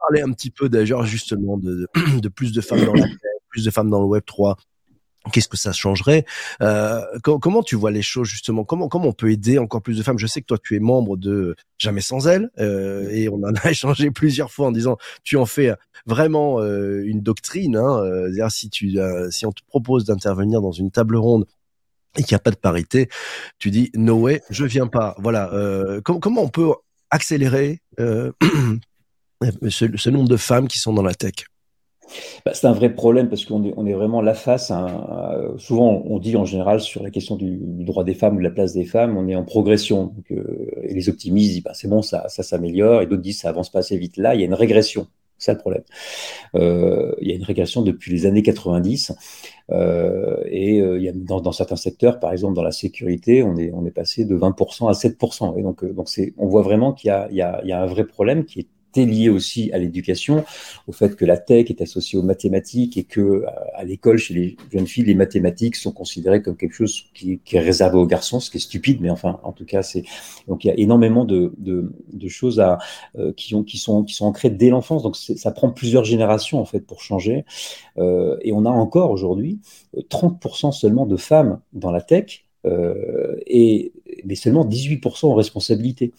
parler 0.00 0.22
un 0.22 0.32
petit 0.32 0.50
peu 0.50 0.68
d'ailleurs 0.68 1.04
justement 1.04 1.58
de, 1.58 1.86
de 2.20 2.28
plus 2.28 2.52
de 2.52 2.60
femmes 2.60 2.84
dans 2.84 2.94
la 2.94 3.06
tech, 3.06 3.18
plus 3.50 3.64
de 3.64 3.70
femmes 3.70 3.90
dans 3.90 4.00
le 4.00 4.06
Web 4.06 4.24
3 4.24 4.56
Qu'est-ce 5.32 5.48
que 5.48 5.58
ça 5.58 5.72
changerait? 5.72 6.24
Euh, 6.62 7.02
Comment 7.22 7.62
tu 7.62 7.76
vois 7.76 7.90
les 7.90 8.00
choses 8.00 8.26
justement? 8.26 8.64
Comment 8.64 8.88
comment 8.88 9.08
on 9.08 9.12
peut 9.12 9.30
aider 9.30 9.58
encore 9.58 9.82
plus 9.82 9.98
de 9.98 10.02
femmes? 10.02 10.18
Je 10.18 10.26
sais 10.26 10.40
que 10.40 10.46
toi 10.46 10.56
tu 10.62 10.76
es 10.76 10.80
membre 10.80 11.18
de 11.18 11.56
Jamais 11.78 12.00
sans 12.00 12.26
elle 12.26 12.50
euh, 12.58 13.08
et 13.10 13.28
on 13.30 13.42
en 13.42 13.54
a 13.54 13.70
échangé 13.70 14.10
plusieurs 14.10 14.50
fois 14.50 14.66
en 14.66 14.72
disant 14.72 14.96
tu 15.24 15.36
en 15.36 15.46
fais 15.46 15.72
vraiment 16.06 16.60
euh, 16.60 17.02
une 17.06 17.20
doctrine. 17.22 17.76
Hein, 17.76 18.02
euh, 18.04 18.48
si 18.48 18.70
tu 18.70 18.98
si 19.30 19.46
on 19.46 19.52
te 19.52 19.62
propose 19.66 20.04
d'intervenir 20.04 20.62
dans 20.62 20.72
une 20.72 20.90
table 20.90 21.16
ronde 21.16 21.46
et 22.16 22.22
qu'il 22.22 22.34
n'y 22.34 22.36
a 22.36 22.40
pas 22.40 22.50
de 22.50 22.56
parité, 22.56 23.08
tu 23.58 23.70
dis 23.70 23.90
no 23.94 24.16
way, 24.16 24.42
je 24.50 24.64
viens 24.64 24.88
pas. 24.88 25.16
Voilà. 25.18 25.50
comment 26.02 26.42
on 26.42 26.48
peut 26.48 26.72
accélérer 27.10 27.80
ce, 27.98 28.36
ce 29.68 30.10
nombre 30.10 30.28
de 30.28 30.36
femmes 30.36 30.66
qui 30.68 30.78
sont 30.78 30.92
dans 30.92 31.02
la 31.02 31.14
tech? 31.14 31.49
Bah, 32.44 32.52
c'est 32.54 32.66
un 32.66 32.72
vrai 32.72 32.92
problème 32.92 33.28
parce 33.28 33.44
qu'on 33.44 33.86
est, 33.86 33.92
vraiment 33.92 34.22
la 34.22 34.34
face. 34.34 34.72
souvent, 35.58 36.02
on 36.06 36.18
dit 36.18 36.36
en 36.36 36.44
général 36.44 36.80
sur 36.80 37.02
la 37.02 37.10
question 37.10 37.36
du, 37.36 37.58
droit 37.84 38.04
des 38.04 38.14
femmes 38.14 38.36
ou 38.36 38.38
de 38.38 38.44
la 38.44 38.50
place 38.50 38.72
des 38.72 38.84
femmes, 38.84 39.16
on 39.16 39.28
est 39.28 39.34
en 39.34 39.44
progression. 39.44 40.14
Euh, 40.30 40.70
et 40.82 40.94
les 40.94 41.08
optimistes 41.08 41.52
disent 41.52 41.62
bah, 41.62 41.72
c'est 41.74 41.88
bon, 41.88 42.02
ça, 42.02 42.28
s'améliore, 42.28 43.02
et 43.02 43.06
d'autres 43.06 43.22
disent 43.22 43.40
ça 43.40 43.48
avance 43.48 43.70
pas 43.70 43.80
assez 43.80 43.96
vite. 43.96 44.16
Là, 44.16 44.34
il 44.34 44.40
y 44.40 44.44
a 44.44 44.46
une 44.46 44.54
régression. 44.54 45.06
C'est 45.38 45.52
le 45.52 45.58
problème. 45.58 45.84
Euh, 46.54 47.14
il 47.22 47.28
y 47.28 47.32
a 47.32 47.34
une 47.34 47.44
régression 47.44 47.80
depuis 47.80 48.12
les 48.12 48.26
années 48.26 48.42
90. 48.42 49.12
Euh, 49.70 50.36
et 50.44 50.76
il 50.78 51.02
y 51.02 51.08
a 51.08 51.12
dans, 51.12 51.52
certains 51.52 51.76
secteurs, 51.76 52.20
par 52.20 52.32
exemple 52.32 52.54
dans 52.54 52.62
la 52.62 52.72
sécurité, 52.72 53.42
on 53.42 53.56
est, 53.56 53.90
passé 53.90 54.26
de 54.26 54.36
20% 54.36 54.88
à 54.88 54.92
7%. 54.92 55.58
Et 55.58 55.62
donc, 55.62 55.82
on 56.36 56.46
voit 56.46 56.62
vraiment 56.62 56.92
qu'il 56.92 57.08
y 57.08 57.40
a 57.40 57.82
un 57.82 57.86
vrai 57.86 58.04
problème 58.04 58.44
qui 58.44 58.60
est 58.60 58.66
lié 58.96 59.28
aussi 59.28 59.70
à 59.72 59.78
l'éducation, 59.78 60.44
au 60.86 60.92
fait 60.92 61.16
que 61.16 61.24
la 61.24 61.36
tech 61.36 61.70
est 61.70 61.80
associée 61.80 62.18
aux 62.18 62.22
mathématiques 62.22 62.96
et 62.96 63.04
que 63.04 63.20
euh, 63.20 63.46
à 63.74 63.84
l'école, 63.84 64.18
chez 64.18 64.34
les 64.34 64.56
jeunes 64.72 64.86
filles, 64.86 65.04
les 65.04 65.14
mathématiques 65.14 65.76
sont 65.76 65.92
considérées 65.92 66.42
comme 66.42 66.56
quelque 66.56 66.74
chose 66.74 67.04
qui, 67.14 67.40
est 67.52 67.60
réservé 67.60 67.98
aux 67.98 68.06
garçons, 68.06 68.40
ce 68.40 68.50
qui 68.50 68.58
est 68.58 68.60
stupide, 68.60 69.00
mais 69.00 69.10
enfin, 69.10 69.40
en 69.42 69.52
tout 69.52 69.64
cas, 69.64 69.82
c'est 69.82 70.04
donc 70.48 70.64
il 70.64 70.68
y 70.68 70.70
a 70.70 70.78
énormément 70.78 71.24
de, 71.24 71.52
choses 72.28 72.62
euh, 73.16 73.32
qui, 73.32 73.54
ont, 73.54 73.62
qui, 73.62 73.78
sont, 73.78 74.04
ancrées 74.20 74.50
dès 74.50 74.68
l'enfance. 74.68 75.02
Donc 75.02 75.16
ça 75.16 75.50
prend 75.50 75.70
plusieurs 75.70 76.04
générations 76.04 76.60
en 76.60 76.64
fait 76.64 76.80
pour 76.80 77.00
changer. 77.00 77.44
Euh, 77.98 78.36
et 78.42 78.52
on 78.52 78.64
a 78.64 78.70
encore 78.70 79.10
aujourd'hui 79.10 79.60
30% 79.96 80.68
euh, 80.68 80.70
seulement 80.72 81.06
de 81.06 81.16
femmes 81.16 81.60
dans 81.72 81.90
la 81.90 82.00
tech. 82.00 82.44
Et 83.46 83.92
mais 84.24 84.34
seulement 84.34 84.66
18% 84.66 85.26
en 85.26 85.34
responsabilité. 85.34 86.12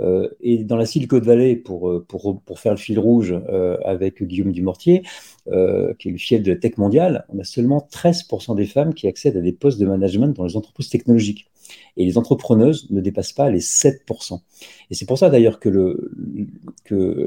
Et 0.00 0.64
dans 0.64 0.76
la 0.76 0.86
Silicon 0.86 1.20
Valley, 1.20 1.56
pour, 1.56 2.04
pour, 2.06 2.40
pour 2.42 2.58
faire 2.58 2.72
le 2.72 2.78
fil 2.78 2.98
rouge 2.98 3.34
avec 3.84 4.22
Guillaume 4.22 4.52
Dumortier, 4.52 5.02
qui 5.46 6.08
est 6.08 6.12
le 6.12 6.18
fief 6.18 6.42
de 6.42 6.52
la 6.52 6.58
tech 6.58 6.76
mondiale, 6.78 7.26
on 7.28 7.38
a 7.38 7.44
seulement 7.44 7.86
13% 7.90 8.56
des 8.56 8.66
femmes 8.66 8.94
qui 8.94 9.06
accèdent 9.06 9.36
à 9.36 9.40
des 9.40 9.52
postes 9.52 9.78
de 9.78 9.86
management 9.86 10.34
dans 10.36 10.44
les 10.44 10.56
entreprises 10.56 10.88
technologiques 10.88 11.46
et 11.96 12.04
les 12.04 12.18
entrepreneuses 12.18 12.90
ne 12.90 13.00
dépassent 13.00 13.32
pas 13.32 13.50
les 13.50 13.60
7%. 13.60 14.40
Et 14.90 14.94
c'est 14.94 15.06
pour 15.06 15.18
ça 15.18 15.30
d'ailleurs 15.30 15.60
que, 15.60 15.70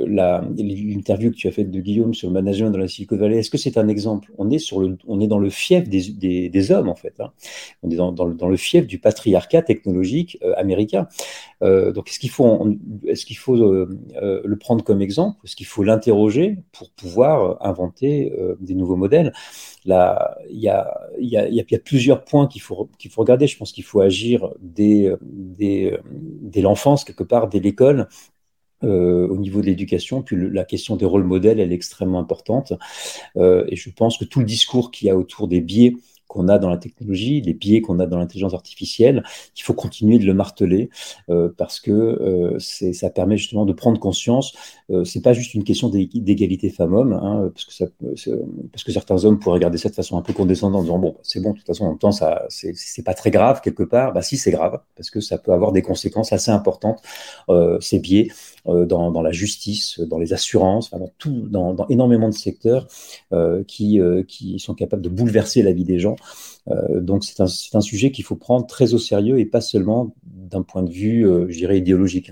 l'interview 0.08 1.32
que 1.32 1.36
tu 1.36 1.48
as 1.48 1.52
faite 1.52 1.72
de 1.72 1.80
Guillaume 1.80 2.14
sur 2.14 2.28
le 2.28 2.34
management 2.34 2.72
dans 2.72 2.78
la 2.78 2.88
Silicon 2.88 3.18
Valley, 3.18 3.38
est-ce 3.38 3.50
que 3.50 3.58
c'est 3.58 3.78
un 3.78 3.88
exemple? 3.88 4.32
On 4.38 4.50
est, 4.52 5.28
dans 5.28 5.40
le 5.40 5.50
fief 5.50 5.88
des, 5.88 6.72
hommes 6.72 6.90
en 6.90 6.96
fait. 6.96 7.14
Hein. 7.20 7.32
On 7.84 7.90
est 7.90 7.96
dans, 7.96 8.48
le, 8.48 8.58
fief 8.58 8.88
du 8.88 9.00
patriarcat 9.00 9.62
technologique 9.62 10.38
euh, 10.44 10.54
américain. 10.58 11.08
Euh, 11.64 11.92
donc 11.92 12.10
est-ce 12.10 12.20
qu'il 12.20 12.30
faut, 12.30 13.56
euh, 13.56 14.42
le 14.44 14.56
prendre 14.58 14.84
comme 14.84 15.02
exemple? 15.02 15.38
Est-ce 15.46 15.56
qu'il 15.56 15.66
faut 15.66 15.84
l'interroger 15.84 16.58
pour 16.74 16.92
pouvoir 16.92 17.58
inventer 17.66 18.07
des 18.60 18.76
nouveaux 18.76 18.96
modèles 18.96 19.32
Là, 19.88 20.38
il 20.50 20.60
y 20.60 20.68
a, 20.70 21.80
plusieurs 21.84 22.26
points 22.26 22.48
qu'il 22.48 22.62
faut, 22.62 22.90
regarder. 23.16 23.48
Je 23.48 23.58
pense 23.58 23.72
qu'il 23.72 23.86
faut 23.86 24.02
agir 24.02 24.54
dès 24.60 25.18
l'enfance, 26.58 27.06
quelque 27.06 27.24
part, 27.24 27.48
dès 27.48 27.60
l'école. 27.60 28.08
Euh, 28.84 29.28
au 29.28 29.38
niveau 29.38 29.60
de 29.62 29.66
l'éducation, 29.66 30.22
puis 30.22 30.36
la 30.52 30.64
question 30.64 30.98
des 30.98 31.06
rôles 31.06 31.24
modèles, 31.24 31.60
elle 31.60 31.72
est 31.72 31.76
extrêmement 31.76 32.20
importante. 32.20 32.74
Euh, 33.36 33.66
et 33.70 33.76
je 33.76 33.90
pense 33.90 34.20
que 34.20 34.26
tout 34.26 34.40
le 34.40 34.46
discours 34.46 34.92
qu'il 34.92 35.08
y 35.08 35.10
a 35.10 35.18
autour 35.18 35.48
des 35.48 35.62
biais 35.62 35.96
qu'on 36.28 36.48
a 36.48 36.60
dans 36.60 36.70
la 36.70 36.78
technologie, 36.78 37.42
les 37.42 37.54
biais 37.54 37.82
qu'on 37.82 38.00
a 38.00 38.06
dans 38.06 38.18
l'intelligence 38.18 38.54
artificielle, 38.54 39.24
il 39.56 39.64
faut 39.64 39.74
continuer 39.74 40.20
de 40.20 40.26
le 40.26 40.34
marteler 40.34 40.90
euh, 41.30 41.50
parce 41.58 41.80
que 41.80 41.92
euh, 41.92 42.60
ça 42.60 43.10
permet 43.10 43.38
justement 43.38 43.66
de 43.66 43.74
prendre 43.74 44.00
conscience. 44.00 44.54
Euh, 44.90 45.04
c'est 45.04 45.22
pas 45.22 45.34
juste 45.34 45.54
une 45.54 45.64
question 45.64 45.90
d'égalité 45.90 46.70
femmes-hommes, 46.70 47.14
hein, 47.14 47.52
parce 47.54 48.84
que 48.84 48.92
certains 48.92 49.26
hommes 49.26 49.40
pourraient 49.40 49.56
regarder 49.56 49.78
ça 49.78 49.90
de 49.90 49.96
façon 49.96 50.18
un 50.18 50.22
peu 50.22 50.34
condescendante 50.34 50.80
en 50.80 50.84
disant 50.84 51.00
bon, 51.00 51.18
c'est 51.24 51.42
bon, 51.42 51.52
de 51.52 51.58
toute 51.58 51.68
façon, 51.68 51.86
en 51.86 51.90
même 51.90 51.98
temps, 51.98 52.12
ça, 52.12 52.46
c'est 52.50 53.04
pas 53.04 53.14
très 53.14 53.32
grave 53.32 53.62
quelque 53.62 53.84
part. 53.84 54.14
Bah 54.14 54.22
si, 54.22 54.38
c'est 54.38 54.52
grave 54.52 54.80
parce 54.96 55.10
que 55.10 55.20
ça 55.20 55.38
peut 55.38 55.52
avoir 55.52 55.72
des 55.72 55.82
conséquences 55.82 56.34
assez 56.34 56.52
importantes 56.52 57.02
euh, 57.50 57.80
ces 57.80 58.00
biais 58.00 58.30
dans, 58.68 59.12
dans, 59.12 59.22
la 59.22 59.32
justice, 59.32 60.00
dans 60.00 60.20
les 60.20 60.34
assurances, 60.34 60.92
dans 60.92 61.12
tout, 61.18 61.48
dans, 61.50 61.88
énormément 61.88 62.30
de 62.30 62.34
secteurs 62.34 62.88
euh, 63.32 63.64
qui, 63.64 64.00
qui 64.28 64.60
sont 64.60 64.74
capables 64.74 65.02
de 65.02 65.10
bouleverser 65.10 65.64
la 65.64 65.72
vie 65.72 65.86
des 65.86 66.00
gens. 66.00 66.16
Euh, 66.70 67.00
donc 67.00 67.24
c'est 67.24 67.42
un, 67.42 67.48
un, 67.74 67.82
sujet 67.82 68.12
qu'il 68.12 68.26
faut 68.26 68.36
prendre 68.36 68.68
très 68.68 68.94
au 68.94 68.98
sérieux 68.98 69.40
et 69.40 69.46
pas 69.46 69.62
seulement 69.62 70.14
d'un 70.24 70.64
point 70.64 70.84
de 70.84 70.92
vue, 70.92 71.26
euh, 71.26 71.46
je 71.50 71.58
dirais, 71.58 71.78
idéologique. 71.78 72.32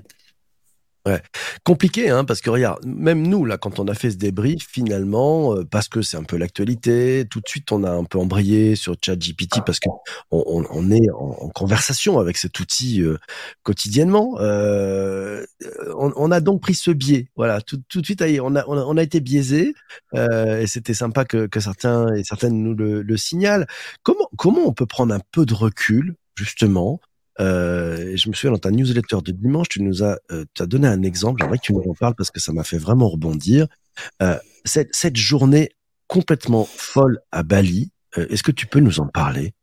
Ouais. 1.05 1.21
Compliqué, 1.63 2.09
hein, 2.09 2.25
parce 2.25 2.41
que 2.41 2.49
regarde, 2.49 2.83
même 2.83 3.27
nous, 3.27 3.45
là, 3.45 3.59
quand 3.59 3.77
on 3.77 3.87
a 3.87 3.93
fait 3.93 4.09
ce 4.09 4.15
débrief, 4.15 4.65
finalement, 4.67 5.53
euh, 5.53 5.63
parce 5.63 5.87
que 5.87 6.01
c'est 6.01 6.17
un 6.17 6.23
peu 6.23 6.35
l'actualité, 6.35 7.27
tout 7.29 7.41
de 7.41 7.47
suite, 7.47 7.71
on 7.71 7.83
a 7.83 7.91
un 7.91 8.05
peu 8.05 8.17
embrayé 8.17 8.75
sur 8.75 8.95
ChatGPT 8.99 9.63
parce 9.63 9.79
que 9.79 9.89
on, 10.31 10.65
on, 10.67 10.89
est 10.89 11.07
en, 11.11 11.49
conversation 11.49 12.17
avec 12.17 12.37
cet 12.37 12.59
outil 12.59 13.03
euh, 13.03 13.19
quotidiennement. 13.61 14.37
Euh, 14.39 15.45
on, 15.95 16.11
on, 16.15 16.31
a 16.31 16.39
donc 16.39 16.61
pris 16.61 16.73
ce 16.73 16.89
biais, 16.89 17.27
voilà, 17.35 17.61
tout, 17.61 17.79
tout 17.87 18.01
de 18.01 18.05
suite, 18.05 18.23
on 18.41 18.55
a, 18.55 18.65
on 18.67 18.97
a, 18.97 19.03
été 19.03 19.19
biaisé, 19.19 19.75
euh, 20.15 20.59
et 20.61 20.65
c'était 20.65 20.95
sympa 20.95 21.23
que, 21.23 21.45
que, 21.45 21.59
certains 21.59 22.15
et 22.15 22.23
certaines 22.23 22.63
nous 22.63 22.73
le, 22.73 23.03
le 23.03 23.17
signalent. 23.17 23.67
Comment, 24.01 24.27
comment 24.37 24.65
on 24.65 24.73
peut 24.73 24.87
prendre 24.87 25.13
un 25.13 25.21
peu 25.31 25.45
de 25.45 25.53
recul, 25.53 26.15
justement, 26.35 26.99
euh, 27.39 28.15
je 28.15 28.30
me 28.30 28.34
souviens 28.34 28.52
dans 28.52 28.58
ta 28.58 28.71
newsletter 28.71 29.17
de 29.24 29.32
dimanche, 29.32 29.69
tu 29.69 29.82
nous 29.82 30.04
as, 30.04 30.17
euh, 30.32 30.45
tu 30.54 30.63
as 30.63 30.65
donné 30.65 30.88
un 30.88 31.02
exemple. 31.04 31.41
J'aimerais 31.41 31.58
que 31.58 31.63
tu 31.63 31.74
nous 31.74 31.84
en 31.89 31.93
parles 31.93 32.15
parce 32.15 32.32
que 32.32 32.39
ça 32.39 32.54
m'a 32.54 32.63
fait 32.63 32.78
vraiment 32.78 33.10
rebondir. 33.10 33.67
Euh, 34.21 34.38
cette, 34.63 34.93
cette, 34.93 35.15
journée 35.15 35.69
complètement 36.08 36.65
folle 36.65 37.19
à 37.32 37.43
Bali, 37.43 37.91
est-ce 38.15 38.43
que 38.43 38.52
tu 38.52 38.67
peux 38.67 38.80
nous 38.80 39.00
en 39.00 39.08
parler? 39.08 39.54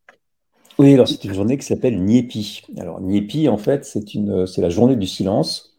Oui, 0.78 0.92
alors 0.94 1.08
c'est 1.08 1.24
une 1.24 1.34
journée 1.34 1.56
qui 1.56 1.66
s'appelle 1.66 2.02
Niepi. 2.02 2.62
Alors 2.78 3.00
Niepi, 3.00 3.48
en 3.48 3.58
fait, 3.58 3.84
c'est 3.84 4.14
une, 4.14 4.46
c'est 4.46 4.60
la 4.60 4.68
journée 4.68 4.96
du 4.96 5.06
silence. 5.06 5.78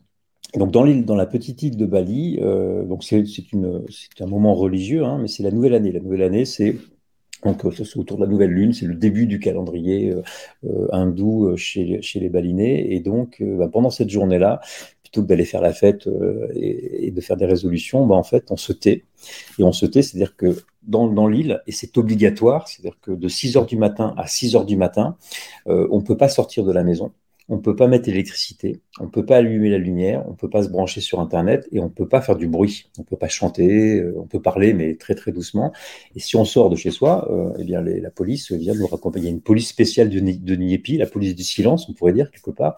donc 0.56 0.72
dans 0.72 0.84
l'île, 0.84 1.06
dans 1.06 1.16
la 1.16 1.26
petite 1.26 1.62
île 1.64 1.78
de 1.78 1.86
Bali, 1.86 2.40
donc 2.88 3.04
c'est, 3.04 3.26
c'est 3.26 3.52
une, 3.54 3.84
c'est 3.90 4.24
un 4.24 4.28
moment 4.28 4.56
religieux, 4.56 5.04
hein, 5.04 5.20
mais 5.22 5.28
c'est 5.28 5.44
la 5.44 5.52
nouvelle 5.52 5.74
année. 5.74 5.92
La 5.92 6.00
nouvelle 6.00 6.24
année, 6.24 6.46
c'est 6.46 6.78
donc, 7.46 7.66
euh, 7.66 7.72
c'est 7.72 7.98
autour 7.98 8.18
de 8.18 8.24
la 8.24 8.30
nouvelle 8.30 8.52
lune, 8.52 8.74
c'est 8.74 8.86
le 8.86 8.96
début 8.96 9.28
du 9.28 9.40
calendrier 9.40 10.12
euh, 10.12 10.22
euh, 10.66 10.88
hindou 10.92 11.56
chez, 11.58 12.02
les 12.16 12.30
balinés. 12.30 12.94
Et 12.94 13.00
donc, 13.00 13.42
bah, 13.42 13.70
pendant 13.72 13.90
cette 13.90 14.10
journée-là, 14.10 14.62
plutôt 15.02 15.22
que 15.24 15.28
d'aller 15.28 15.46
faire 15.46 15.62
la 15.62 15.74
fête 15.74 16.08
et, 16.56 17.12
de 17.12 17.22
faire 17.22 17.38
des 17.38 17.46
résolutions, 17.46 18.06
bah, 18.06 18.16
en 18.16 18.24
fait, 18.24 18.52
on 18.52 18.58
se 18.58 18.74
tait. 18.74 19.06
Et 19.60 19.64
on 19.64 19.72
se 19.72 19.86
tait, 19.86 20.02
c'est-à-dire 20.02 20.36
que 20.36 20.58
dans, 20.84 21.08
dans 21.08 21.28
l'île, 21.28 21.62
et 21.68 21.72
c'est 21.72 21.98
obligatoire, 21.98 22.68
c'est-à-dire 22.68 23.00
que 23.02 23.12
de 23.12 23.28
6 23.28 23.58
heures 23.58 23.66
du 23.66 23.78
matin 23.78 24.14
à 24.18 24.28
6 24.28 24.56
heures 24.56 24.66
du 24.66 24.78
matin, 24.78 25.18
on 25.66 26.00
ne 26.00 26.04
peut 26.04 26.18
pas 26.18 26.30
sortir 26.30 26.64
de 26.64 26.72
la 26.72 26.84
maison 26.84 27.12
on 27.50 27.58
ne 27.58 27.62
peut 27.62 27.76
pas 27.76 27.88
mettre 27.88 28.08
l'électricité, 28.10 28.82
on 29.00 29.06
ne 29.06 29.10
peut 29.10 29.26
pas 29.26 29.38
allumer 29.38 29.70
la 29.70 29.78
lumière, 29.78 30.24
on 30.28 30.32
ne 30.32 30.36
peut 30.36 30.50
pas 30.50 30.64
se 30.64 30.70
brancher 30.70 31.02
sur 31.02 31.20
Internet 31.20 31.68
et 31.72 31.80
on 31.80 31.86
ne 31.86 31.90
peut 31.90 32.08
pas 32.08 32.22
faire 32.22 32.38
du 32.38 32.48
bruit. 32.48 32.90
On 32.98 33.02
ne 33.02 33.06
peut 33.06 33.18
pas 33.18 33.28
chanter, 33.28 34.00
euh, 34.00 34.16
on 34.18 34.28
peut 34.28 34.42
parler, 34.42 34.74
mais 34.74 34.96
très 34.96 35.14
très 35.16 35.32
doucement. 35.32 35.74
Et 36.16 36.20
si 36.20 36.36
on 36.38 36.46
sort 36.46 36.70
de 36.70 36.76
chez 36.76 36.92
soi, 36.92 37.28
euh, 37.32 37.54
eh 37.60 37.64
bien 37.66 37.82
la 37.82 38.10
police 38.12 38.52
vient 38.52 38.74
nous 38.74 38.88
raccompagner. 38.88 39.30
Une 39.30 39.42
police 39.42 39.68
spéciale 39.68 40.10
de, 40.10 40.20
de 40.20 40.98
la 40.98 41.06
police 41.06 41.36
du 41.36 41.44
silence, 41.44 41.90
on 41.90 41.94
pourrait 41.94 42.14
dire 42.14 42.32
quelque 42.32 42.52
part, 42.52 42.78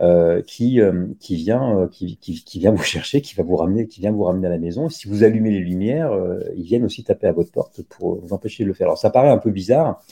euh, 0.00 0.42
qui 0.42 0.80
qui 1.20 1.36
vient 1.36 1.88
qui, 1.92 2.16
qui, 2.18 2.58
vient 2.58 2.72
vous 2.72 2.82
chercher, 2.82 3.20
qui 3.20 3.34
va 3.34 3.42
vous 3.42 3.56
ramener, 3.56 3.86
qui 3.86 4.00
vient 4.00 4.12
vous 4.12 4.24
ramener 4.24 4.46
à 4.46 4.50
la 4.50 4.58
maison. 4.58 4.88
si 4.88 5.08
vous 5.08 5.22
allumez 5.22 5.50
les 5.50 5.60
lumières, 5.60 6.12
ils 6.56 6.64
viennent 6.64 6.84
aussi 6.84 7.04
taper 7.04 7.26
à 7.26 7.32
votre 7.32 7.52
porte 7.52 7.82
pour 7.82 8.20
vous 8.20 8.32
empêcher 8.32 8.62
de 8.62 8.68
le 8.68 8.74
faire. 8.74 8.86
Alors 8.86 8.98
ça 8.98 9.10
paraît 9.10 9.30
un 9.30 9.38
peu 9.38 9.50
bizarre. 9.50 10.02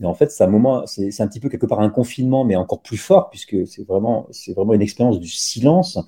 Mais 0.00 0.06
en 0.06 0.14
fait, 0.14 0.30
c'est 0.30 0.44
un 0.44 0.48
moment, 0.48 0.86
c'est 0.86 1.20
un 1.20 1.28
petit 1.28 1.40
peu 1.40 1.48
quelque 1.48 1.66
part 1.66 1.80
un 1.80 1.90
confinement, 1.90 2.44
mais 2.44 2.56
encore 2.56 2.82
plus 2.82 2.96
fort, 2.98 3.30
puisque 3.30 3.66
c'est 3.66 3.84
vraiment, 3.86 4.28
c'est 4.30 4.52
vraiment 4.54 4.74
une 4.74 4.82
expérience 4.82 5.18
du 5.20 5.28
silence. 5.28 5.98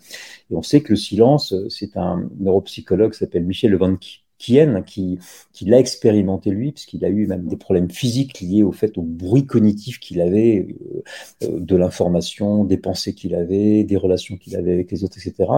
Et 0.50 0.55
on 0.55 0.62
sait 0.62 0.83
que 0.83 0.90
le 0.90 0.96
silence, 0.96 1.55
c'est 1.68 1.96
un 1.96 2.29
neuropsychologue 2.38 3.12
qui 3.12 3.18
s'appelle 3.18 3.44
Michel 3.44 3.72
Levanqui 3.72 4.24
Kien, 4.40 4.83
qui, 4.83 5.18
qui 5.53 5.66
l'a 5.66 5.79
expérimenté 5.79 6.50
lui, 6.50 6.72
puisqu'il 6.72 7.05
a 7.05 7.09
eu 7.11 7.26
même 7.26 7.46
des 7.46 7.57
problèmes 7.57 7.90
physiques 7.90 8.40
liés 8.40 8.62
au 8.62 8.72
fait 8.72 8.96
au 8.96 9.03
bruit 9.03 9.44
cognitif 9.44 10.00
qu'il 10.00 10.20
avait, 10.22 10.66
euh, 10.66 11.03
euh, 11.44 11.61
de 11.61 11.76
l'information, 11.76 12.64
des 12.64 12.79
pensées 12.79 13.14
qu'il 13.14 13.35
avait, 13.35 13.85
des 13.85 13.96
relations 13.98 14.38
qu'il 14.38 14.57
avait 14.57 14.72
avec 14.72 14.90
les 14.90 15.05
autres, 15.05 15.18
etc. 15.18 15.50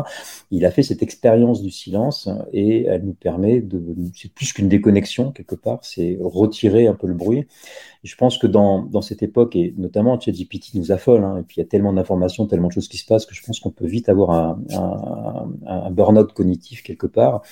Il 0.50 0.66
a 0.66 0.72
fait 0.72 0.82
cette 0.82 1.02
expérience 1.02 1.62
du 1.62 1.70
silence 1.70 2.28
et 2.52 2.84
elle 2.86 3.04
nous 3.04 3.14
permet 3.14 3.60
de, 3.60 3.80
c'est 4.14 4.32
plus 4.32 4.52
qu'une 4.52 4.68
déconnexion 4.68 5.30
quelque 5.30 5.54
part, 5.54 5.78
c'est 5.82 6.18
retirer 6.20 6.88
un 6.88 6.94
peu 6.94 7.06
le 7.06 7.14
bruit. 7.14 7.46
Je 8.02 8.16
pense 8.16 8.36
que 8.36 8.48
dans, 8.48 8.82
dans 8.82 9.00
cette 9.00 9.22
époque, 9.22 9.54
et 9.54 9.74
notamment 9.76 10.18
ChatGPT 10.18 10.74
nous 10.74 10.90
affole, 10.90 11.22
hein, 11.22 11.38
et 11.38 11.42
puis 11.42 11.58
il 11.58 11.60
y 11.60 11.62
a 11.62 11.68
tellement 11.68 11.92
d'informations, 11.92 12.46
tellement 12.46 12.66
de 12.66 12.72
choses 12.72 12.88
qui 12.88 12.98
se 12.98 13.06
passent 13.06 13.26
que 13.26 13.34
je 13.34 13.44
pense 13.44 13.60
qu'on 13.60 13.70
peut 13.70 13.86
vite 13.86 14.08
avoir 14.08 14.30
un, 14.30 15.90
burn-out 15.90 16.32
cognitif 16.32 16.82
quelque 16.82 17.06
part. 17.06 17.42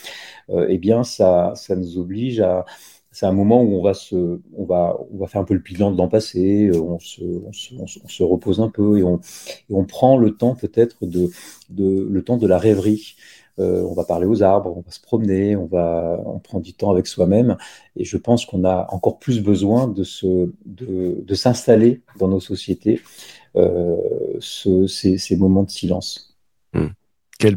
Euh, 0.50 0.66
eh 0.68 0.78
bien, 0.78 1.04
ça 1.20 1.76
nous 1.76 1.98
oblige 1.98 2.40
à 2.40 2.64
c'est 3.12 3.26
un 3.26 3.32
moment 3.32 3.62
où 3.62 3.74
on 3.76 3.82
va 3.82 3.94
se, 3.94 4.40
on 4.56 4.64
va, 4.64 4.96
on 5.12 5.18
va 5.18 5.26
faire 5.26 5.40
un 5.40 5.44
peu 5.44 5.54
le 5.54 5.60
bilan 5.60 5.90
de 5.90 5.96
l'an 5.96 6.08
passé, 6.08 6.70
on 6.74 6.98
se, 7.00 7.22
on 7.22 7.52
se, 7.52 7.74
on 7.74 8.08
se, 8.08 8.22
repose 8.22 8.60
un 8.60 8.68
peu 8.68 8.98
et 8.98 9.02
on, 9.02 9.20
on 9.70 9.84
prend 9.84 10.16
le 10.16 10.36
temps 10.36 10.54
peut-être 10.54 11.06
de, 11.06 11.28
de, 11.70 12.06
le 12.08 12.22
temps 12.22 12.36
de 12.36 12.46
la 12.46 12.58
rêverie. 12.58 13.16
Euh, 13.58 13.82
on 13.82 13.94
va 13.94 14.04
parler 14.04 14.26
aux 14.26 14.42
arbres, 14.42 14.74
on 14.76 14.80
va 14.80 14.90
se 14.90 15.00
promener, 15.00 15.56
on 15.56 15.66
va, 15.66 16.22
on 16.24 16.38
prend 16.38 16.60
du 16.60 16.72
temps 16.72 16.90
avec 16.90 17.06
soi-même. 17.06 17.56
Et 17.96 18.04
je 18.04 18.16
pense 18.16 18.46
qu'on 18.46 18.64
a 18.64 18.86
encore 18.90 19.18
plus 19.18 19.42
besoin 19.42 19.88
de 19.88 20.04
se, 20.04 20.52
de, 20.64 21.22
de 21.22 21.34
s'installer 21.34 22.02
dans 22.18 22.28
nos 22.28 22.40
sociétés 22.40 23.02
euh, 23.56 23.96
ce, 24.38 24.86
ces, 24.86 25.36
moments 25.36 25.64
de 25.64 25.70
silence. 25.70 26.38
Mmh. 26.74 26.86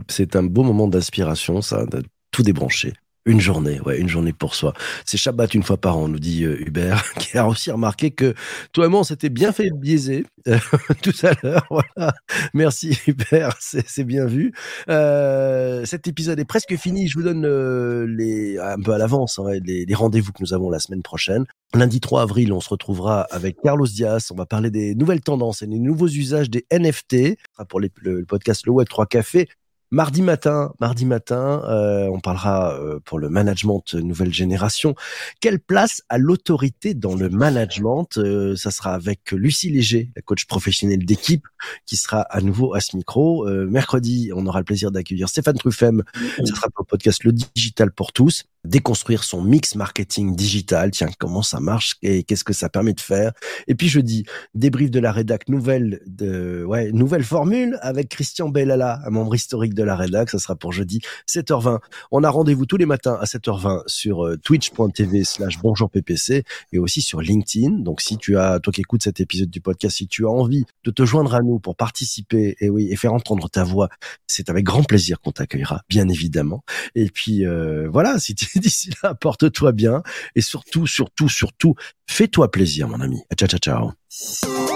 C'est 0.09 0.35
un 0.35 0.43
beau 0.43 0.63
moment 0.63 0.87
d'inspiration, 0.87 1.61
ça, 1.61 1.85
de 1.85 2.03
tout 2.31 2.41
débrancher. 2.41 2.93
Une 3.25 3.39
journée, 3.39 3.79
ouais, 3.81 3.99
une 3.99 4.09
journée 4.09 4.33
pour 4.33 4.53
soi. 4.53 4.73
C'est 5.05 5.15
Shabbat 5.15 5.53
une 5.53 5.63
fois 5.63 5.77
par 5.77 5.97
an, 5.97 6.09
nous 6.09 6.19
dit 6.19 6.43
euh, 6.43 6.59
Hubert, 6.59 7.13
qui 7.19 7.37
a 7.37 7.47
aussi 7.47 7.71
remarqué 7.71 8.11
que 8.11 8.33
toi 8.73 8.85
et 8.85 8.89
moi, 8.89 8.99
on 8.99 9.03
s'était 9.03 9.29
bien 9.29 9.53
fait 9.53 9.69
biaiser 9.71 10.25
euh, 10.47 10.57
tout 11.01 11.13
à 11.23 11.31
l'heure. 11.41 11.65
Voilà. 11.69 12.13
Merci 12.53 12.97
Hubert, 13.07 13.55
c'est 13.59 14.03
bien 14.03 14.25
vu. 14.25 14.53
Euh, 14.89 15.85
cet 15.85 16.07
épisode 16.07 16.37
est 16.39 16.45
presque 16.45 16.75
fini. 16.75 17.07
Je 17.07 17.17
vous 17.17 17.23
donne 17.23 17.45
euh, 17.45 18.05
les 18.07 18.57
un 18.59 18.79
peu 18.81 18.91
à 18.91 18.97
l'avance 18.97 19.39
hein, 19.39 19.51
les, 19.63 19.85
rendez-vous 19.93 20.33
que 20.33 20.41
nous 20.41 20.53
avons 20.53 20.69
la 20.69 20.79
semaine 20.79 21.01
prochaine. 21.01 21.45
Lundi 21.73 22.01
3 22.01 22.23
avril, 22.23 22.51
on 22.51 22.59
se 22.59 22.69
retrouvera 22.69 23.21
avec 23.31 23.57
Carlos 23.63 23.87
Diaz. 23.87 24.31
On 24.31 24.35
va 24.35 24.45
parler 24.45 24.69
des 24.69 24.95
nouvelles 24.95 25.21
tendances 25.21 25.61
et 25.61 25.67
des 25.67 25.79
nouveaux 25.79 26.07
usages 26.07 26.49
des 26.49 26.65
NFT. 26.71 27.37
Pour 27.69 27.79
les, 27.79 27.89
le 28.01 28.25
podcast 28.25 28.65
Le 28.65 28.73
Web 28.73 28.89
3 28.89 29.05
Café, 29.05 29.47
Mardi 29.93 30.23
matin, 30.23 30.73
mardi 30.79 31.05
matin, 31.05 31.61
euh, 31.69 32.07
on 32.11 32.19
parlera 32.19 32.73
euh, 32.79 32.99
pour 33.05 33.19
le 33.19 33.29
management 33.29 33.93
nouvelle 33.93 34.33
génération. 34.33 34.95
Quelle 35.39 35.59
place 35.59 36.01
a 36.09 36.17
l'autorité 36.17 36.95
dans 36.95 37.13
le 37.13 37.29
management? 37.29 38.17
Euh, 38.17 38.55
Ça 38.55 38.71
sera 38.71 38.95
avec 38.95 39.29
Lucie 39.31 39.69
Léger, 39.69 40.09
la 40.15 40.23
coach 40.23 40.45
professionnelle 40.45 41.05
d'équipe, 41.05 41.45
qui 41.85 41.95
sera 41.95 42.21
à 42.21 42.41
nouveau 42.41 42.73
à 42.73 42.79
ce 42.79 42.97
micro. 42.97 43.47
mercredi, 43.67 44.31
on 44.35 44.47
aura 44.47 44.61
le 44.61 44.65
plaisir 44.65 44.89
d'accueillir 44.89 45.29
Stéphane 45.29 45.59
Truffem. 45.59 46.01
Ça 46.39 46.55
sera 46.55 46.69
pour 46.71 46.85
le 46.85 46.89
podcast 46.89 47.23
Le 47.23 47.31
Digital 47.31 47.91
pour 47.91 48.13
tous 48.13 48.45
déconstruire 48.65 49.23
son 49.23 49.41
mix 49.41 49.75
marketing 49.75 50.35
digital. 50.35 50.91
Tiens, 50.91 51.09
comment 51.17 51.41
ça 51.41 51.59
marche 51.59 51.97
et 52.01 52.23
qu'est-ce 52.23 52.43
que 52.43 52.53
ça 52.53 52.69
permet 52.69 52.93
de 52.93 53.01
faire? 53.01 53.33
Et 53.67 53.75
puis 53.75 53.89
jeudi, 53.89 54.25
débrief 54.53 54.89
de 54.89 54.99
la 54.99 55.11
rédac 55.11 55.49
nouvelle 55.49 56.01
de 56.05 56.63
ouais 56.65 56.91
nouvelle 56.91 57.23
formule 57.23 57.77
avec 57.81 58.09
Christian 58.09 58.49
Bellala, 58.49 59.01
un 59.05 59.09
membre 59.09 59.35
historique 59.35 59.73
de 59.73 59.82
la 59.85 59.95
rédac. 59.95 60.29
Ça 60.29 60.39
sera 60.39 60.55
pour 60.55 60.71
jeudi 60.71 61.01
7h20. 61.27 61.79
On 62.11 62.23
a 62.23 62.29
rendez-vous 62.29 62.65
tous 62.65 62.77
les 62.77 62.85
matins 62.85 63.17
à 63.19 63.25
7h20 63.25 63.83
sur 63.87 64.25
euh, 64.25 64.37
twitch.tv/slash 64.37 65.59
bonjour 65.59 65.89
PPC 65.89 66.43
et 66.71 66.79
aussi 66.79 67.01
sur 67.01 67.21
LinkedIn. 67.21 67.79
Donc 67.79 68.01
si 68.01 68.17
tu 68.17 68.37
as 68.37 68.59
toi 68.59 68.71
qui 68.71 68.81
écoutes 68.81 69.03
cet 69.03 69.19
épisode 69.19 69.49
du 69.49 69.61
podcast, 69.61 69.97
si 69.97 70.07
tu 70.07 70.25
as 70.25 70.29
envie 70.29 70.65
de 70.83 70.91
te 70.91 71.05
joindre 71.05 71.35
à 71.35 71.41
nous 71.41 71.59
pour 71.59 71.75
participer 71.75 72.55
et 72.59 72.69
oui 72.69 72.89
et 72.91 72.95
faire 72.95 73.13
entendre 73.13 73.49
ta 73.49 73.63
voix, 73.63 73.89
c'est 74.27 74.49
avec 74.49 74.63
grand 74.63 74.83
plaisir 74.83 75.19
qu'on 75.19 75.31
t'accueillera, 75.31 75.81
bien 75.89 76.07
évidemment. 76.07 76.63
Et 76.95 77.09
puis 77.09 77.45
euh, 77.45 77.89
voilà, 77.89 78.19
si 78.19 78.35
tu 78.35 78.53
D'ici 78.63 78.91
là, 79.03 79.13
porte-toi 79.13 79.71
bien 79.71 80.03
et 80.35 80.41
surtout, 80.41 80.87
surtout, 80.87 81.29
surtout, 81.29 81.75
fais-toi 82.07 82.51
plaisir, 82.51 82.87
mon 82.87 83.01
ami. 83.01 83.21
Ciao, 83.35 83.47
ciao, 83.47 83.59
ciao. 83.59 84.72